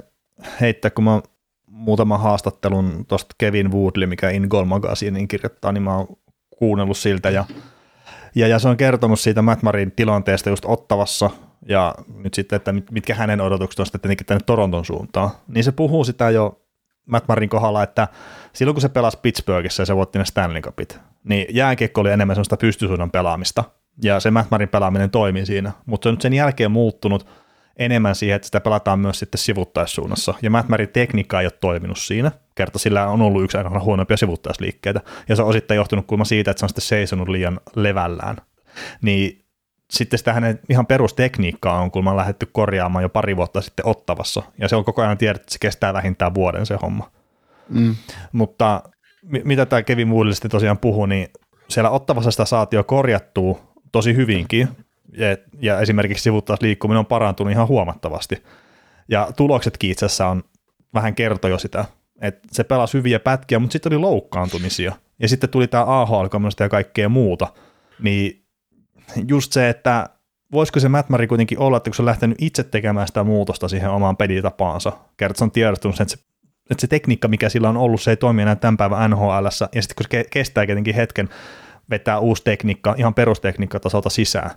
heittää, 0.62 0.92
kun 0.92 1.04
mä 1.04 1.22
muutaman 1.68 2.20
haastattelun 2.20 3.06
tuosta 3.08 3.36
Kevin 3.38 3.72
Woodley, 3.72 4.08
mikä 4.08 4.30
In 4.30 4.48
Goal 4.50 4.66
Magazinein 4.66 5.28
kirjoittaa, 5.28 5.72
niin 5.72 5.84
mä 5.84 5.98
oon 5.98 6.08
kuunnellut 6.50 6.98
siltä 6.98 7.30
ja, 7.30 7.46
ja, 8.36 8.48
ja 8.48 8.60
se 8.60 8.70
on 8.70 8.78
kertonut 8.78 9.20
siitä 9.20 9.42
Matt 9.42 9.64
Marin 9.64 9.92
tilanteesta 9.92 10.50
just 10.50 10.66
Ottavassa 10.66 11.30
ja 11.68 11.96
nyt 12.16 12.34
sitten, 12.34 12.58
että 12.58 12.74
mitkä 12.92 13.16
hänen 13.16 13.42
odotukset 13.42 13.80
on 13.80 13.86
sitten 13.86 14.02
tietenkin 14.02 14.26
tänne 14.26 14.44
Toronton 14.46 14.86
suuntaan, 14.86 15.30
niin 15.48 15.64
se 15.64 15.72
puhuu 15.72 16.04
sitä 16.04 16.30
jo 16.30 16.62
Matt 17.06 17.28
Marin 17.28 17.50
kohdalla, 17.50 17.84
että 17.84 18.08
silloin 18.54 18.76
kun 18.76 18.82
se 18.82 18.90
pelasi 18.90 19.20
Pittsburghissa 19.22 19.82
ja 19.82 19.86
se 19.86 19.96
voitti 19.96 20.20
ne 20.20 20.26
Stanley 20.26 20.62
Cupit, 20.62 21.00
niin 21.24 21.46
jääkiekko 21.50 22.02
oli 22.02 22.12
enemmän 22.12 22.36
sellaista 22.36 22.58
pystysuunnan 22.58 23.12
pelaamista 23.12 23.64
ja 24.04 24.20
se 24.20 24.32
Matt 24.32 24.52
Marin 24.52 24.70
pelaaminen 24.70 25.10
toimii 25.10 25.46
siinä, 25.46 25.72
mutta 25.86 26.06
se 26.06 26.10
on 26.10 26.14
nyt 26.14 26.22
sen 26.22 26.34
jälkeen 26.34 26.72
muuttunut– 26.72 27.28
enemmän 27.78 28.16
siihen, 28.16 28.36
että 28.36 28.46
sitä 28.46 28.62
pelataan 28.62 29.00
myös 29.00 29.20
sitten 29.20 29.40
sivuttaissuunnassa. 29.40 30.34
Ja 30.42 30.50
Matt 30.50 30.70
Marin 30.70 30.90
tekniikka 30.90 31.40
ei 31.40 31.46
ole 31.46 31.54
toiminut 31.62 31.98
siinä. 31.98 32.32
Kerta 32.56 32.80
sillä 32.80 33.08
on 33.08 33.22
ollut 33.22 33.44
yksi 33.44 33.58
aina 33.58 33.80
huonompia 33.80 34.18
sivuttaisliikkeitä. 34.18 35.02
Ja 35.30 35.36
se 35.36 35.42
on 35.42 35.48
osittain 35.48 35.76
johtunut 35.76 36.08
kulma 36.08 36.26
siitä, 36.26 36.52
että 36.52 36.60
se 36.60 36.66
on 36.66 36.70
sitten 36.70 36.86
seisonut 36.86 37.30
liian 37.30 37.60
levällään. 37.76 38.38
Niin 39.02 39.46
sitten 39.92 40.18
sitä 40.20 40.34
hänen 40.34 40.60
ihan 40.70 40.86
perustekniikkaa 40.86 41.82
on 41.82 41.92
kulma 41.92 42.18
lähdetty 42.18 42.46
korjaamaan 42.52 43.04
jo 43.04 43.10
pari 43.10 43.38
vuotta 43.38 43.62
sitten 43.62 43.88
ottavassa. 43.88 44.44
Ja 44.58 44.68
se 44.68 44.76
on 44.76 44.86
koko 44.86 45.02
ajan 45.02 45.18
tiedetty, 45.18 45.44
että 45.44 45.54
se 45.54 45.60
kestää 45.60 45.94
vähintään 45.94 46.34
vuoden 46.34 46.66
se 46.66 46.78
homma. 46.82 47.12
Mm. 47.70 47.96
Mutta 48.32 48.84
mitä 49.44 49.66
tämä 49.66 49.82
Kevin 49.82 50.10
sitten 50.32 50.52
tosiaan 50.52 50.78
puhui, 50.78 51.08
niin 51.08 51.28
siellä 51.68 51.90
ottavassa 51.90 52.32
sitä 52.32 52.46
saatiin 52.46 52.78
jo 52.78 52.84
korjattua 52.84 53.60
tosi 53.92 54.16
hyvinkin, 54.16 54.68
ja, 55.12 55.38
ja 55.62 55.80
esimerkiksi 55.80 56.24
sivuttaas 56.24 56.62
liikkuminen 56.62 57.00
on 57.00 57.06
parantunut 57.06 57.52
ihan 57.52 57.68
huomattavasti. 57.68 58.44
Ja 59.08 59.32
tuloksetkin 59.36 59.92
itse 59.92 60.06
asiassa 60.06 60.28
on 60.28 60.44
vähän 60.94 61.16
kertoi 61.16 61.52
jo 61.52 61.58
sitä, 61.58 61.86
että 62.22 62.48
se 62.52 62.64
pelasi 62.64 62.98
hyviä 62.98 63.20
pätkiä, 63.20 63.60
mutta 63.60 63.74
sitten 63.74 63.94
oli 63.94 64.02
loukkaantumisia. 64.02 64.94
Ja 65.20 65.28
sitten 65.28 65.50
tuli 65.50 65.68
tämä 65.68 66.02
AHL 66.02 66.26
ja 66.60 66.70
kaikkea 66.70 67.10
muuta. 67.10 67.48
Niin 68.00 68.44
just 69.28 69.54
se, 69.54 69.70
että 69.70 70.10
voisiko 70.52 70.80
se 70.80 70.90
Murray 70.90 71.28
kuitenkin 71.28 71.60
olla, 71.60 71.78
että 71.78 71.90
kun 71.90 71.96
se 71.96 72.02
on 72.02 72.06
lähtenyt 72.06 72.42
itse 72.42 72.64
tekemään 72.64 73.08
sitä 73.08 73.24
muutosta 73.24 73.68
siihen 73.68 73.90
omaan 73.90 74.18
pelitapaansa, 74.18 74.92
kertaa 75.18 75.38
se 75.38 75.44
on 75.44 75.52
tiedostunut 75.52 75.96
sen, 75.96 76.04
että 76.04 76.18
se, 76.18 76.24
että 76.70 76.82
se 76.82 76.88
tekniikka, 76.88 77.28
mikä 77.28 77.50
sillä 77.50 77.70
on 77.70 77.78
ollut, 77.78 78.02
se 78.02 78.12
ei 78.12 78.18
toimi 78.18 78.42
enää 78.42 78.56
tämän 78.56 78.78
päivän 78.78 79.12
nhl 79.12 79.46
ja 79.76 79.82
sitten 79.82 79.96
kun 79.96 80.06
se 80.12 80.24
kestää 80.30 80.66
tietenkin 80.66 80.96
hetken 80.96 81.30
vetää 81.90 82.20
uusi 82.20 82.44
tekniikka, 82.44 82.96
ihan 82.98 83.14
perustekniikka 83.14 83.80
tasolta 83.80 84.10
sisään, 84.10 84.52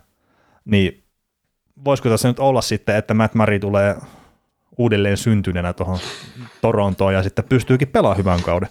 niin 0.65 1.03
voisiko 1.85 2.09
tässä 2.09 2.27
nyt 2.27 2.39
olla 2.39 2.61
sitten, 2.61 2.95
että 2.95 3.13
Matt 3.13 3.35
Murray 3.35 3.59
tulee 3.59 3.95
uudelleen 4.77 5.17
syntyneenä 5.17 5.73
tuohon 5.73 5.99
Torontoon 6.61 7.13
ja 7.13 7.23
sitten 7.23 7.45
pystyykin 7.45 7.87
pelaamaan 7.87 8.17
hyvän 8.17 8.41
kauden. 8.41 8.69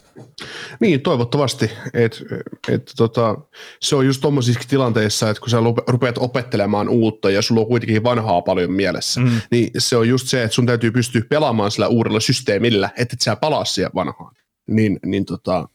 Niin, 0.80 1.00
toivottavasti. 1.00 1.70
Et, 1.94 2.22
et, 2.68 2.92
tota, 2.96 3.36
se 3.80 3.96
on 3.96 4.06
just 4.06 4.20
tuommoisissa 4.20 4.68
tilanteissa, 4.68 5.30
että 5.30 5.40
kun 5.40 5.50
sä 5.50 5.56
rupeat 5.86 6.18
opettelemaan 6.18 6.88
uutta 6.88 7.30
ja 7.30 7.42
sulla 7.42 7.60
on 7.60 7.66
kuitenkin 7.66 8.04
vanhaa 8.04 8.42
paljon 8.42 8.72
mielessä, 8.72 9.20
mm. 9.20 9.40
niin 9.50 9.70
se 9.78 9.96
on 9.96 10.08
just 10.08 10.28
se, 10.28 10.42
että 10.42 10.54
sun 10.54 10.66
täytyy 10.66 10.90
pystyä 10.90 11.22
pelaamaan 11.28 11.70
sillä 11.70 11.88
uudella 11.88 12.20
systeemillä, 12.20 12.90
että 12.96 13.14
et 13.14 13.20
sä 13.20 13.36
palaa 13.36 13.64
siihen 13.64 13.90
vanhaan. 13.94 14.34
Niin, 14.66 15.00
niin 15.06 15.24
tota, 15.24 15.68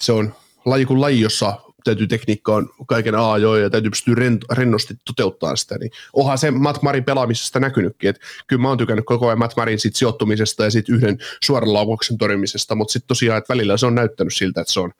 se 0.00 0.12
on 0.12 0.34
laji 0.64 0.86
kuin 0.86 1.00
laji, 1.00 1.20
jossa 1.20 1.60
täytyy 1.84 2.06
tekniikka 2.06 2.54
on 2.54 2.68
kaiken 2.86 3.14
A 3.14 3.38
jo 3.38 3.56
ja 3.56 3.70
täytyy 3.70 3.90
pystyä 3.90 4.14
rennosti 4.52 4.94
toteuttaa 5.06 5.56
sitä, 5.56 5.78
niin 5.78 5.90
onhan 6.12 6.38
se 6.38 6.50
Matt 6.50 6.82
Marin 6.82 7.04
pelaamisesta 7.04 7.60
näkynytkin, 7.60 8.10
että 8.10 8.26
kyllä 8.46 8.62
mä 8.62 8.68
oon 8.68 8.78
tykännyt 8.78 9.04
koko 9.04 9.26
ajan 9.26 9.38
Matt 9.38 9.56
Marin 9.56 9.80
sit 9.80 9.96
sijoittumisesta 9.96 10.64
ja 10.64 10.70
sitten 10.70 10.94
yhden 10.94 11.18
suoran 11.42 11.72
laukauksen 11.72 12.18
torjumisesta, 12.18 12.74
mutta 12.74 12.92
sitten 12.92 13.08
tosiaan, 13.08 13.38
että 13.38 13.54
välillä 13.54 13.76
se 13.76 13.86
on 13.86 13.94
näyttänyt 13.94 14.34
siltä, 14.34 14.60
että 14.60 14.72
se 14.72 14.80
on, 14.80 14.92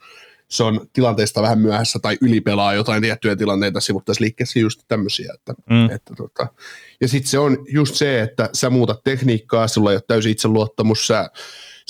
se 0.48 0.64
on 0.64 0.86
tilanteesta 0.92 1.42
vähän 1.42 1.58
myöhässä 1.58 1.98
tai 1.98 2.18
ylipelaa 2.20 2.74
jotain 2.74 3.02
tiettyjä 3.02 3.36
tilanteita 3.36 3.80
sivuttaisliikkeessä 3.80 4.58
just 4.58 4.80
tämmöisiä. 4.88 5.32
Että, 5.34 5.54
mm. 5.70 5.90
että 5.90 6.14
tota. 6.16 6.46
Ja 7.00 7.08
sitten 7.08 7.30
se 7.30 7.38
on 7.38 7.58
just 7.68 7.94
se, 7.94 8.20
että 8.20 8.50
sä 8.52 8.70
muutat 8.70 9.04
tekniikkaa, 9.04 9.68
sulla 9.68 9.90
ei 9.90 9.96
ole 9.96 10.02
täysin 10.06 10.32
itseluottamus, 10.32 11.06
sä 11.06 11.30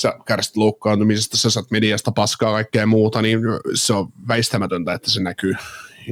sä 0.01 0.15
kärsit 0.25 0.57
loukkaantumisesta, 0.57 1.37
sä 1.37 1.51
saat 1.51 1.71
mediasta 1.71 2.13
paskaa 2.13 2.53
kaikkea 2.53 2.87
muuta, 2.87 3.23
niin 3.23 3.41
se 3.75 3.93
on 3.93 4.09
väistämätöntä, 4.29 4.93
että 4.93 5.11
se 5.11 5.23
näkyy. 5.23 5.55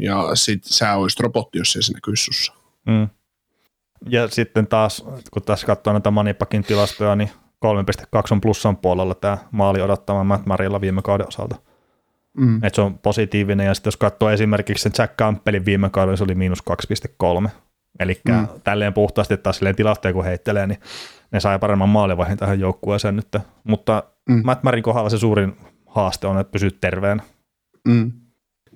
Ja 0.01 0.31
sit 0.35 0.65
sä 0.65 0.95
olisit 0.95 1.21
robotti, 1.21 1.59
jos 1.59 1.77
ei 1.77 1.83
se 1.83 1.93
näkyisi 1.93 2.25
sussa. 2.25 2.53
Mm. 2.87 3.09
Ja 4.09 4.29
sitten 4.29 4.67
taas, 4.67 5.05
kun 5.31 5.43
tässä 5.43 5.67
katsoo 5.67 5.93
näitä 5.93 6.11
Manipakin 6.11 6.65
tilastoja, 6.65 7.17
niin 7.17 7.31
3.2 7.65 8.23
on 8.31 8.41
plussan 8.41 8.77
puolella 8.77 9.15
tämä 9.15 9.39
maali 9.51 9.81
odottama 9.81 10.25
Matt 10.25 10.47
Marilla 10.47 10.81
viime 10.81 11.03
kauden 11.03 11.29
osalta. 11.29 11.57
Mm. 12.37 12.65
Et 12.65 12.75
se 12.75 12.81
on 12.81 12.99
positiivinen, 12.99 13.67
ja 13.67 13.75
sitten 13.75 13.89
jos 13.89 13.97
katsoo 13.97 14.31
esimerkiksi 14.31 14.83
sen 14.83 14.93
Jack 14.99 15.17
Campbellin 15.17 15.65
viime 15.65 15.91
kauden, 15.91 16.17
se 16.17 16.25
oli 16.25 16.35
miinus 16.35 16.63
2.3. 17.43 17.49
Eli 18.01 18.21
mm. 18.29 18.49
tälleen 18.65 18.95
puhtaasti 18.95 19.37
taas 19.37 19.57
silleen 19.57 19.77
tilastoja 19.77 20.15
kun 20.15 20.25
heittelee, 20.25 20.67
niin 20.67 20.81
ne 21.33 21.41
sai 21.41 21.59
paremman 21.59 21.89
maalivahin 21.89 22.39
tähän 22.39 22.61
joukkueeseen 22.61 23.17
nyt. 23.17 23.37
Mutta 23.65 24.03
mm. 24.29 24.41
Matt 24.45 24.63
Marin 24.63 24.83
kohdalla 24.83 25.11
se 25.11 25.19
suurin 25.19 25.57
haaste 25.87 26.27
on, 26.27 26.41
että 26.41 26.53
pysyt 26.53 26.81
terveen. 26.81 27.23
Mm. 27.89 28.13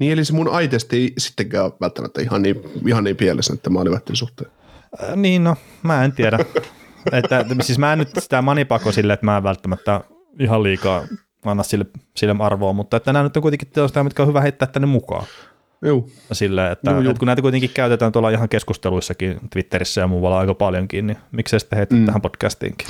Niin 0.01 0.13
eli 0.13 0.25
se 0.25 0.33
mun 0.33 0.49
aitesti 0.49 0.97
ei 0.97 1.13
sittenkään 1.19 1.65
ole 1.65 1.73
välttämättä 1.81 2.23
ihan 2.23 2.43
niin, 2.43 2.57
ihan 2.87 3.05
niin 3.05 3.17
pielessä 3.17 3.55
että 3.55 3.71
maalivahtin 3.71 4.17
suhteen. 4.17 4.51
Äh, 5.05 5.17
niin 5.17 5.45
no, 5.45 5.57
mä 5.83 6.05
en 6.05 6.13
tiedä. 6.13 6.39
että, 7.13 7.45
siis 7.61 7.79
mä 7.79 7.93
en 7.93 7.99
nyt 7.99 8.11
sitä 8.19 8.43
manipako 8.43 8.93
sille, 8.93 9.13
että 9.13 9.27
mä 9.27 9.37
en 9.37 9.43
välttämättä 9.43 10.01
ihan 10.41 10.63
liikaa 10.63 11.05
anna 11.45 11.63
sille, 11.63 11.87
sille 12.17 12.35
arvoa, 12.39 12.73
mutta 12.73 12.97
että 12.97 13.13
nämä 13.13 13.23
nyt 13.23 13.37
on 13.37 13.43
kuitenkin 13.43 13.69
teosta, 13.69 14.05
mitkä 14.05 14.23
on 14.23 14.29
hyvä 14.29 14.41
heittää 14.41 14.69
tänne 14.69 14.87
mukaan. 14.87 15.27
Joo. 15.83 16.09
Silleen, 16.33 16.73
että, 16.73 16.91
joo, 16.91 17.01
joo. 17.01 17.11
että 17.11 17.19
kun 17.19 17.27
näitä 17.27 17.43
kuitenkin 17.43 17.71
käytetään 17.75 18.13
tuolla 18.13 18.31
ihan 18.31 18.49
keskusteluissakin 18.49 19.41
Twitterissä 19.53 20.01
ja 20.01 20.07
muualla 20.07 20.39
aika 20.39 20.55
paljonkin, 20.55 21.07
niin 21.07 21.19
miksei 21.33 21.61
sitten 21.61 21.77
heitä 21.77 21.95
mm. 21.95 22.07
tähän 22.07 22.23
podcastiinkin? 22.23 22.87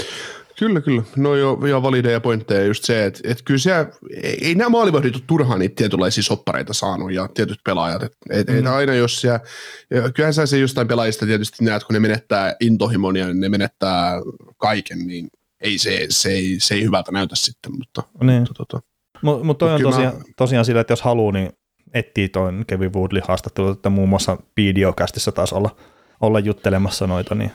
Kyllä, 0.58 0.80
kyllä. 0.80 1.02
No 1.16 1.34
jo 1.34 1.58
ihan 1.68 1.82
valideja 1.82 2.20
pointteja 2.20 2.64
just 2.64 2.84
se, 2.84 3.04
että, 3.04 3.20
että 3.24 3.44
kyllä 3.44 3.58
se, 3.58 3.86
ei, 4.22 4.54
nämä 4.54 4.68
maalivahdit 4.68 5.14
ole 5.14 5.22
turhaan 5.26 5.58
niitä 5.58 5.74
tietynlaisia 5.76 6.22
soppareita 6.22 6.72
saanut 6.72 7.12
ja 7.12 7.28
tietyt 7.34 7.58
pelaajat. 7.64 8.02
Et, 8.02 8.12
et, 8.30 8.48
mm. 8.48 8.58
et 8.58 8.66
aina 8.66 8.94
jos 8.94 9.20
siellä, 9.20 9.40
kyllähän 10.14 10.34
sä 10.34 10.46
se 10.46 10.58
jostain 10.58 10.88
pelaajista 10.88 11.26
tietysti 11.26 11.64
näet, 11.64 11.84
kun 11.84 11.94
ne 11.94 12.00
menettää 12.00 12.54
intohimon 12.60 13.16
ja 13.16 13.34
ne 13.34 13.48
menettää 13.48 14.12
kaiken, 14.56 14.98
niin 14.98 15.28
ei 15.60 15.78
se, 15.78 16.06
se, 16.10 16.28
ei, 16.28 16.56
se 16.58 16.74
ei 16.74 16.84
hyvältä 16.84 17.12
näytä 17.12 17.36
sitten. 17.36 17.72
Mutta, 17.72 18.02
niin. 18.24 18.40
mutta, 18.40 18.54
tota, 18.54 18.80
Mutta 19.22 19.44
mut 19.44 19.58
toi 19.58 19.74
on 19.74 19.82
tosiaan, 19.82 20.14
mä... 20.14 20.22
tosiaan 20.36 20.64
sillä, 20.64 20.80
että 20.80 20.92
jos 20.92 21.02
haluaa, 21.02 21.32
niin 21.32 21.50
etsii 21.98 22.28
tuon 22.28 22.64
Kevin 22.66 22.94
Woodley 22.94 23.22
haastattelu, 23.28 23.70
että 23.70 23.90
muun 23.90 24.08
muassa 24.08 24.36
videokästissä 24.56 25.32
taas 25.32 25.52
olla, 25.52 25.76
olla 26.20 26.40
juttelemassa 26.40 27.06
noita, 27.06 27.34
niin 27.34 27.52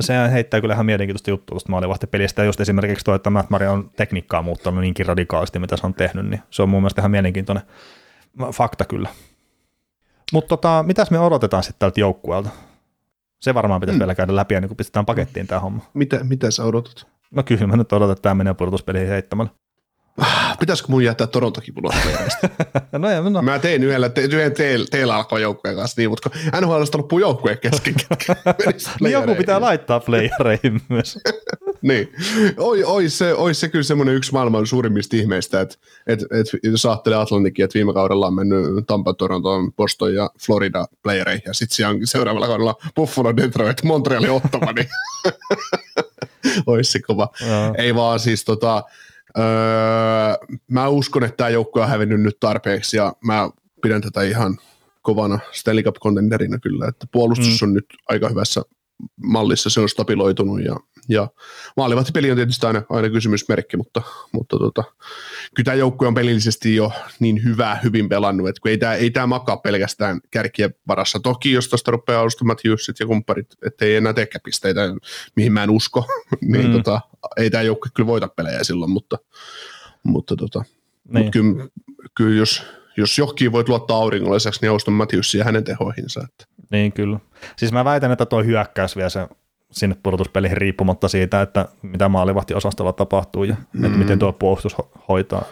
se 0.00 0.14
heittää 0.32 0.60
kyllä 0.60 0.74
ihan 0.74 0.86
mielenkiintoista 0.86 1.30
juttua 1.30 1.54
tuosta 1.54 1.70
maalivahtipelistä. 1.70 2.44
Just 2.44 2.60
esimerkiksi 2.60 3.04
tuo, 3.04 3.14
että 3.14 3.30
Matt 3.30 3.50
Murray 3.50 3.68
on 3.68 3.90
tekniikkaa 3.96 4.42
muuttanut 4.42 4.80
niinkin 4.80 5.06
radikaalisti, 5.06 5.58
mitä 5.58 5.76
se 5.76 5.86
on 5.86 5.94
tehnyt, 5.94 6.26
niin 6.26 6.42
se 6.50 6.62
on 6.62 6.68
mun 6.68 6.82
mielestä 6.82 7.00
ihan 7.00 7.10
mielenkiintoinen 7.10 7.62
fakta 8.52 8.84
kyllä. 8.84 9.08
Mutta 10.32 10.48
tota, 10.48 10.84
mitäs 10.86 11.10
me 11.10 11.18
odotetaan 11.18 11.62
sitten 11.62 11.78
tältä 11.78 12.00
joukkueelta? 12.00 12.50
Se 13.40 13.54
varmaan 13.54 13.80
pitäisi 13.80 13.96
hmm. 13.96 14.00
vielä 14.00 14.14
käydä 14.14 14.36
läpi, 14.36 14.54
ennen 14.54 14.68
kuin 14.68 14.76
pistetään 14.76 15.06
pakettiin 15.06 15.46
tämä 15.46 15.60
homma. 15.60 15.82
Mitä, 15.94 16.24
mitä 16.24 16.50
sä 16.50 16.64
odotat? 16.64 17.06
No 17.30 17.42
kyllä 17.42 17.66
mä 17.66 17.76
nyt 17.76 17.92
odotan, 17.92 18.12
että 18.12 18.22
tämä 18.22 18.34
menee 18.34 18.54
pudotuspeliin 18.54 19.08
heittämällä. 19.08 19.50
Pitäisikö 20.60 20.86
mun 20.90 21.04
jättää 21.04 21.26
Torontokin 21.26 21.74
pudotuspeleissä? 21.74 22.38
no, 22.98 23.10
ja, 23.10 23.22
no. 23.22 23.42
Mä 23.42 23.58
tein 23.58 23.84
yhdellä, 23.84 24.08
te, 24.08 24.20
yhden 24.20 24.52
teillä, 24.90 25.16
alkoi 25.16 25.42
joukkueen 25.42 25.76
kanssa 25.76 26.00
niin, 26.00 26.10
mutta 26.10 26.30
kun 26.30 26.40
NHLista 26.60 26.98
loppuu 26.98 27.18
joukkueen 27.18 27.58
kesken. 27.58 27.94
niin 29.00 29.12
joku 29.12 29.34
pitää 29.34 29.60
laittaa 29.60 30.00
playereihin 30.00 30.80
myös. 30.88 31.18
niin. 31.82 32.12
Oi, 32.56 32.84
oi, 32.84 33.08
se, 33.08 33.34
oi 33.34 33.54
se 33.54 33.68
kyllä 33.68 33.82
semmoinen 33.82 34.14
yksi 34.14 34.32
maailman 34.32 34.66
suurimmista 34.66 35.16
ihmeistä, 35.16 35.60
että 35.60 35.76
et, 36.06 36.20
et, 36.22 36.46
jos 36.62 36.86
ajattelee 36.86 37.18
Atlantikin, 37.18 37.64
että 37.64 37.74
viime 37.74 37.92
kaudella 37.92 38.26
on 38.26 38.34
mennyt 38.34 38.86
Tampa, 38.86 39.14
Toronto, 39.14 39.50
Boston 39.76 40.14
ja 40.14 40.30
Florida 40.46 40.86
playereihin, 41.02 41.42
ja 41.46 41.54
sitten 41.54 42.06
seuraavalla 42.06 42.46
kaudella 42.46 42.74
Buffalo, 42.96 43.36
Detroit, 43.36 43.82
Montreal, 43.82 44.24
Ottawa, 44.24 44.72
niin 44.72 44.88
olisi 46.66 46.92
se 46.92 47.00
kova. 47.02 47.28
No. 47.40 47.74
Ei 47.78 47.94
vaan 47.94 48.20
siis 48.20 48.44
tota, 48.44 48.82
Öö, 49.38 50.56
mä 50.70 50.88
uskon, 50.88 51.24
että 51.24 51.36
tämä 51.36 51.50
joukkue 51.50 51.82
on 51.82 51.88
hävinnyt 51.88 52.20
nyt 52.20 52.36
tarpeeksi 52.40 52.96
ja 52.96 53.12
mä 53.24 53.50
pidän 53.82 54.00
tätä 54.00 54.22
ihan 54.22 54.58
kovana 55.02 55.38
Stanley 55.52 55.84
Cup 55.84 55.96
contenderina 55.96 56.58
kyllä, 56.58 56.88
että 56.88 57.06
puolustus 57.12 57.62
mm. 57.62 57.68
on 57.68 57.74
nyt 57.74 57.86
aika 58.08 58.28
hyvässä 58.28 58.62
mallissa, 59.22 59.70
se 59.70 59.80
on 59.80 59.88
stabiloitunut 59.88 60.64
ja, 60.64 60.76
ja 61.08 61.28
maalivahtipeli 61.76 62.30
on 62.30 62.36
tietysti 62.36 62.66
aina, 62.66 62.82
aina 62.88 63.10
kysymysmerkki, 63.10 63.76
mutta, 63.76 64.02
mutta 64.32 64.58
tota, 64.58 64.84
kyllä 65.54 65.64
tämä 65.64 65.74
joukkue 65.74 66.08
on 66.08 66.14
pelillisesti 66.14 66.74
jo 66.74 66.92
niin 67.20 67.44
hyvä, 67.44 67.78
hyvin 67.84 68.08
pelannut, 68.08 68.48
että 68.48 68.60
kun 68.60 68.70
ei 68.70 68.78
tämä, 68.78 68.94
ei 68.94 69.10
tämä 69.10 69.26
makaa 69.26 69.56
pelkästään 69.56 70.20
kärkien 70.30 70.74
varassa. 70.88 71.20
Toki 71.20 71.52
jos 71.52 71.68
tuosta 71.68 71.90
rupeaa 71.90 72.20
alustamaan 72.20 72.58
Hughesit 72.68 73.00
ja 73.00 73.06
kumpparit, 73.06 73.46
ettei 73.66 73.96
enää 73.96 74.12
tee 74.12 74.28
pisteitä, 74.44 74.80
mihin 75.36 75.52
mä 75.52 75.62
en 75.62 75.70
usko, 75.70 76.04
niin 76.52 76.66
mm. 76.66 76.72
tota, 76.72 77.00
ei 77.36 77.50
tämä 77.50 77.62
joukkue 77.62 77.90
kyllä 77.94 78.06
voita 78.06 78.28
pelejä 78.28 78.64
silloin, 78.64 78.90
mutta, 78.90 79.18
mutta, 80.02 80.36
tota, 80.36 80.64
niin. 81.08 81.24
mutta 81.24 81.30
kyllä, 81.30 81.68
kyllä 82.14 82.36
jos, 82.38 82.62
jos 82.96 83.18
johonkin 83.18 83.52
voit 83.52 83.68
luottaa 83.68 83.96
auringolliseksi, 83.96 84.60
niin 84.60 84.70
Auston 84.70 84.94
Matthewsin 84.94 85.38
ja 85.38 85.44
hänen 85.44 85.64
tehoihinsa. 85.64 86.20
Että. 86.24 86.54
Niin 86.70 86.92
kyllä. 86.92 87.18
Siis 87.56 87.72
mä 87.72 87.84
väitän, 87.84 88.12
että 88.12 88.26
tuo 88.26 88.42
hyökkäys 88.42 88.96
vie 88.96 89.10
se 89.10 89.28
sinne 89.74 89.96
pudotuspeleihin 90.02 90.56
riippumatta 90.56 91.08
siitä, 91.08 91.42
että 91.42 91.68
mitä 91.82 92.08
maalivahtiosastolla 92.08 92.92
tapahtuu 92.92 93.44
ja 93.44 93.56
mm. 93.72 93.84
että 93.84 93.98
miten 93.98 94.18
tuo 94.18 94.32
puolustus 94.32 94.76
ho- 94.76 94.98
hoitaa. 95.08 95.44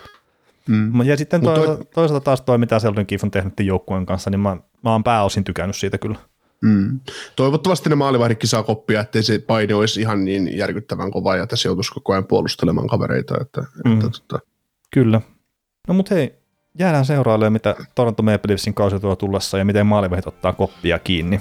Mm. 0.68 1.02
Ja 1.02 1.16
sitten 1.16 1.40
to- 1.40 1.54
toi... 1.54 1.78
toisaalta 1.94 2.24
taas 2.24 2.40
toi, 2.40 2.58
mitä 2.58 2.78
Sheldon 2.78 3.06
Keefe 3.06 3.26
on 3.26 3.30
tehnyt 3.30 3.54
joukkueen 3.60 4.06
kanssa, 4.06 4.30
niin 4.30 4.40
mä, 4.40 4.56
mä 4.84 4.92
oon 4.92 5.04
pääosin 5.04 5.44
tykännyt 5.44 5.76
siitä 5.76 5.98
kyllä. 5.98 6.16
Mm. 6.60 7.00
Toivottavasti 7.36 7.88
ne 7.88 7.94
maalivahditkin 7.94 8.48
saa 8.48 8.62
koppia, 8.62 9.00
ettei 9.00 9.22
se 9.22 9.38
paine 9.38 9.74
olisi 9.74 10.00
ihan 10.00 10.24
niin 10.24 10.56
järkyttävän 10.56 11.10
kova 11.10 11.36
ja 11.36 11.46
tässä 11.46 11.68
joutuisi 11.68 11.92
koko 11.92 12.12
ajan 12.12 12.26
puolustelemaan 12.26 12.88
kavereita. 12.88 13.34
Että, 13.40 13.64
mm. 13.84 13.92
että, 13.92 14.06
että... 14.06 14.38
Kyllä. 14.90 15.20
No 15.88 15.94
mut 15.94 16.10
hei, 16.10 16.34
jäädään 16.78 17.04
seurailemaan, 17.04 17.52
mitä 17.52 17.76
Toronto 17.94 18.22
Maple 18.22 18.48
Leafsin 18.48 18.74
kausi 18.74 19.00
tuo 19.00 19.16
tullessa 19.16 19.58
ja 19.58 19.64
miten 19.64 19.86
maalivahdit 19.86 20.26
ottaa 20.26 20.52
koppia 20.52 20.98
kiinni. 20.98 21.40